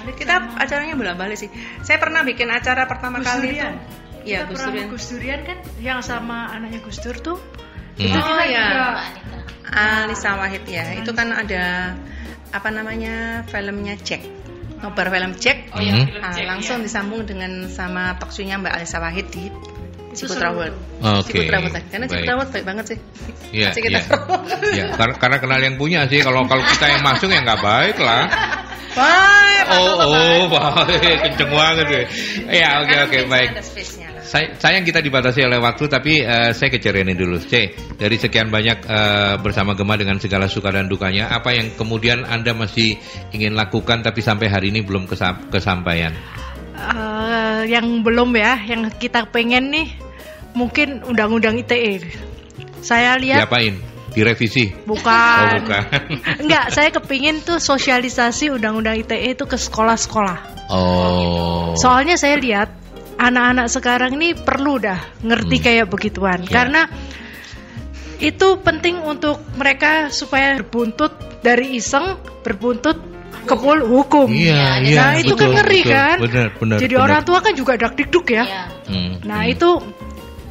[0.04, 1.48] Kita acaranya bolak-balik sih.
[1.80, 3.46] Saya pernah bikin acara pertama Gus kali itu.
[3.56, 3.74] Durian.
[4.24, 4.86] Iya, Kita Gus Durian.
[4.90, 7.38] Gus Durian kan yang sama anaknya Gus Dur tuh.
[7.96, 8.10] Hmm.
[8.10, 9.38] Itu Oh, kita juga Mbak Anita.
[10.04, 10.84] Alisa Wahid ya.
[10.98, 11.94] Itu kan ada
[12.50, 14.43] apa namanya filmnya Jack.
[14.84, 15.72] Nobar film Jack.
[15.72, 16.06] Oh iya, Hmm.
[16.06, 16.84] film Ah, Jack, langsung iya.
[16.84, 19.48] disambung dengan sama talk show-nya Mbak Alisa Wahid di
[20.14, 20.54] Ciputra.
[20.54, 20.76] World.
[21.02, 21.74] Oke, Ciputra World.
[21.90, 22.12] Karena baik.
[22.12, 22.98] Ciputra World baik banget sih.
[23.50, 24.00] Iya, kita iya.
[24.70, 26.20] Iya, karena, karena kenal yang punya sih.
[26.20, 28.24] Kalau kalau kita yang masuk ya nggak baik lah.
[28.94, 32.02] Baik, Oh, oh, baik, kenceng banget ya.
[32.46, 33.48] Iya, oke, oke, baik.
[33.58, 33.62] Ada.
[34.24, 37.36] Say- sayang kita dibatasi oleh waktu, tapi eh, saya Cereni dulu.
[37.36, 42.24] C, dari sekian banyak eh, bersama Gema dengan segala suka dan dukanya, apa yang kemudian
[42.24, 42.96] Anda masih
[43.36, 46.16] ingin lakukan tapi sampai hari ini belum kesam- kesampaian?
[46.74, 49.88] Eh, yang belum ya, yang kita pengen nih
[50.56, 52.02] mungkin undang-undang ITE.
[52.80, 53.76] Saya lihat Diapain?
[54.14, 54.70] Direvisi?
[54.86, 55.58] bukan.
[55.58, 55.84] Oh, bukan.
[56.46, 60.70] Enggak, saya kepingin tuh sosialisasi undang-undang ITE itu ke sekolah-sekolah.
[60.70, 61.74] Oh.
[61.74, 62.83] Soalnya saya lihat
[63.16, 65.64] anak-anak sekarang ini perlu dah ngerti Hmm.
[65.64, 66.50] kayak begituan Ya.
[66.62, 66.82] karena
[68.22, 71.12] itu penting untuk mereka supaya berbuntut
[71.42, 72.96] dari iseng berbuntut
[73.44, 74.32] ke hukum.
[74.32, 74.96] Iya, iya.
[74.96, 75.92] nah itu kan betul, ngeri betul.
[75.92, 76.16] kan.
[76.24, 76.76] Benar, benar.
[76.80, 77.04] Jadi benar.
[77.04, 78.44] orang tua kan juga dak dikduk ya.
[78.48, 78.62] Iya.
[78.88, 79.52] Hmm, Nah hmm.
[79.52, 79.70] itu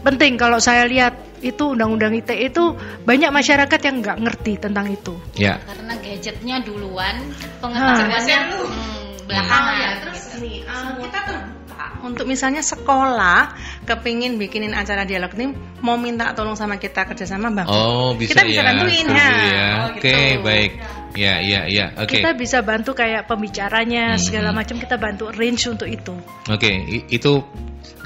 [0.05, 2.63] penting kalau saya lihat itu undang-undang ITE itu
[3.03, 5.17] banyak masyarakat yang nggak ngerti tentang itu.
[5.35, 5.57] Ya.
[5.65, 7.57] Karena gadgetnya duluan, Ah.
[7.65, 9.73] pengetahuannya hmm, belakangan.
[9.73, 10.35] Oh ya, terus gitu.
[10.45, 11.62] nih, uh, kita terbuka
[12.01, 17.67] untuk misalnya sekolah kepingin bikinin acara dialog ini mau minta tolong sama kita kerjasama bang.
[17.67, 18.67] Oh, bisa Kita bisa ya.
[18.69, 19.15] bantuin, ha.
[19.15, 19.67] ya.
[19.87, 20.41] Oh, Oke, gitu.
[20.41, 20.71] baik.
[21.13, 21.93] Ya, ya, ya.
[21.95, 22.19] Oke.
[22.19, 24.21] Kita bisa bantu kayak pembicaranya Hmm.
[24.21, 26.17] segala macam kita bantu range untuk itu.
[26.49, 27.37] Oke, i- itu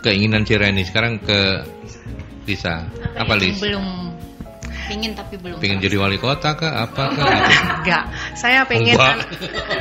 [0.02, 0.84] keinginan Cireni.
[0.84, 1.64] Sekarang ke
[2.44, 2.88] Lisa.
[3.16, 3.60] Apa yang Lis?
[3.60, 4.07] Belum
[4.98, 5.62] pingin tapi belum.
[5.62, 6.90] Pengen jadi wali kota kah?
[6.90, 7.26] Apa kah?
[7.86, 9.30] Enggak, saya pengen anak,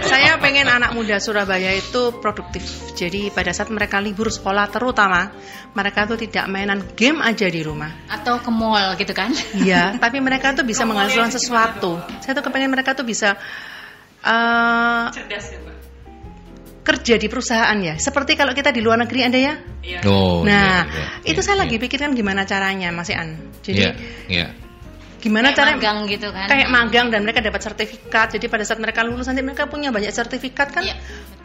[0.05, 2.93] saya pengen anak muda Surabaya itu produktif.
[2.93, 5.33] Jadi pada saat mereka libur sekolah terutama
[5.73, 7.89] mereka tuh tidak mainan game aja di rumah.
[8.12, 9.33] Atau ke mall gitu kan?
[9.57, 11.97] Iya, tapi mereka tuh bisa menghasilkan sesuatu.
[12.21, 13.41] Saya tuh kepengen mereka tuh bisa
[14.21, 15.59] eh, Cerdas ya,
[16.85, 17.97] kerja di perusahaan ya.
[17.97, 19.55] Seperti kalau kita di luar negeri ada ya.
[19.81, 20.01] Iya.
[20.07, 21.62] Oh, nah, iya, iya, itu iya, saya iya.
[21.67, 23.39] lagi pikirkan gimana caranya, Mas Ian.
[23.64, 23.91] Jadi Iya,
[24.31, 24.66] iya.
[25.27, 26.47] Gimana Kayak caranya magang gitu kan?
[26.47, 28.27] kayak magang dan mereka dapat sertifikat.
[28.39, 30.95] Jadi pada saat mereka lulus nanti mereka punya banyak sertifikat kan Iya.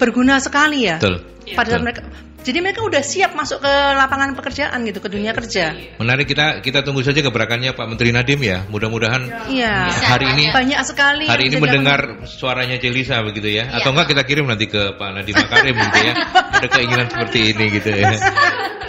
[0.01, 0.97] Berguna sekali ya.
[0.97, 1.21] Betul.
[1.53, 1.85] Pada saat Betul.
[1.85, 2.01] mereka
[2.41, 5.77] jadi mereka udah siap masuk ke lapangan pekerjaan gitu, ke dunia kerja.
[6.01, 8.65] Menarik kita kita tunggu saja gebrakannya Pak Menteri Nadiem ya.
[8.65, 9.93] Mudah-mudahan Iya.
[9.93, 11.25] Bisa, hari ini Banyak sekali.
[11.29, 13.69] hari ini mendengar suaranya Celisa begitu ya.
[13.69, 13.77] Iya.
[13.77, 16.13] Atau enggak kita kirim nanti ke Pak Nadiem Makarim gitu ya.
[16.57, 18.09] Ada keinginan seperti ini gitu ya.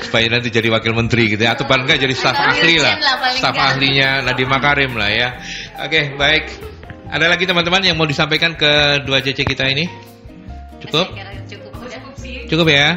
[0.01, 1.53] Supaya nanti jadi wakil menteri gitu ya.
[1.53, 2.97] Atau paling enggak jadi staf ahli lah.
[3.37, 5.29] Staf ahlinya Nadiem Makarim lah ya.
[5.77, 6.49] Oke, baik.
[7.13, 10.12] Ada lagi teman-teman yang mau disampaikan ke dua JC kita ini?
[10.89, 11.07] Cukup?
[12.51, 12.89] Cukup ya.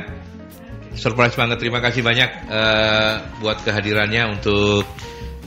[0.96, 1.58] Surprise banget.
[1.60, 3.14] Terima kasih banyak eh,
[3.44, 4.88] buat kehadirannya untuk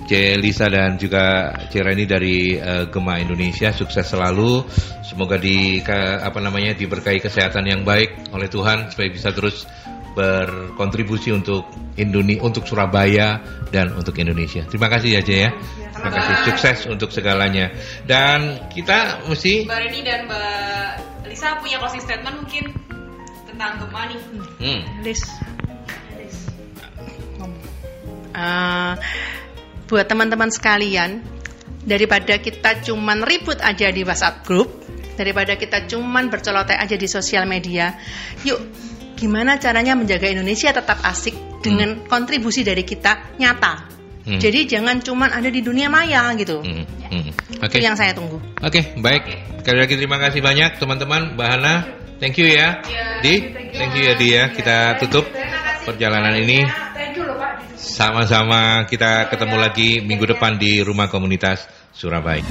[0.08, 0.36] C.
[0.40, 1.80] Lisa dan juga C.
[1.80, 3.72] Reni dari eh, Gema Indonesia.
[3.72, 4.64] Sukses selalu.
[5.04, 9.64] Semoga di ke- apa namanya diberkahi kesehatan yang baik oleh Tuhan supaya bisa terus
[10.12, 13.38] berkontribusi untuk Indonesia, untuk Surabaya
[13.70, 14.66] dan untuk Indonesia.
[14.66, 15.50] Terima kasih ya C ya.
[15.94, 16.34] Terima kasih.
[16.50, 17.70] Sukses untuk segalanya.
[18.04, 20.77] Dan kita mesti Mbak Reni dan Mbak
[21.38, 22.74] Lisa punya closing statement mungkin
[23.46, 24.18] tentang Gemma nih.
[24.58, 24.80] Hmm.
[25.06, 25.22] Lis.
[28.34, 28.92] Eh,
[29.86, 31.22] buat teman-teman sekalian,
[31.86, 34.82] daripada kita cuman ribut aja di WhatsApp group,
[35.14, 37.94] daripada kita cuman bercelote aja di sosial media,
[38.42, 38.58] yuk
[39.14, 43.97] gimana caranya menjaga Indonesia tetap asik dengan kontribusi dari kita nyata.
[44.28, 44.36] Hmm.
[44.36, 46.60] Jadi jangan cuman ada di dunia maya gitu.
[46.60, 46.84] Hmm.
[47.08, 47.32] Hmm.
[47.64, 47.80] Oke.
[47.80, 48.36] Itu yang saya tunggu.
[48.60, 49.24] Oke, baik.
[49.64, 51.32] Sekali lagi terima kasih banyak teman-teman.
[51.32, 51.74] Mbak Hana,
[52.20, 52.84] thank you ya.
[53.24, 54.44] Di, thank you ya Di ya.
[54.52, 55.24] Kita tutup
[55.88, 56.68] perjalanan ini.
[57.78, 61.64] Sama-sama kita ketemu lagi minggu depan di Rumah Komunitas
[61.96, 62.44] Surabaya.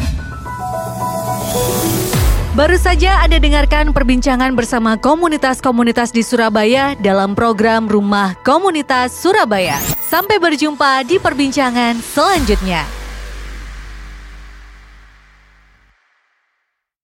[2.58, 9.78] Baru saja Anda dengarkan perbincangan bersama komunitas-komunitas di Surabaya dalam program Rumah Komunitas Surabaya.
[10.01, 12.97] Sampai berjumpa di perbincangan selanjutnya.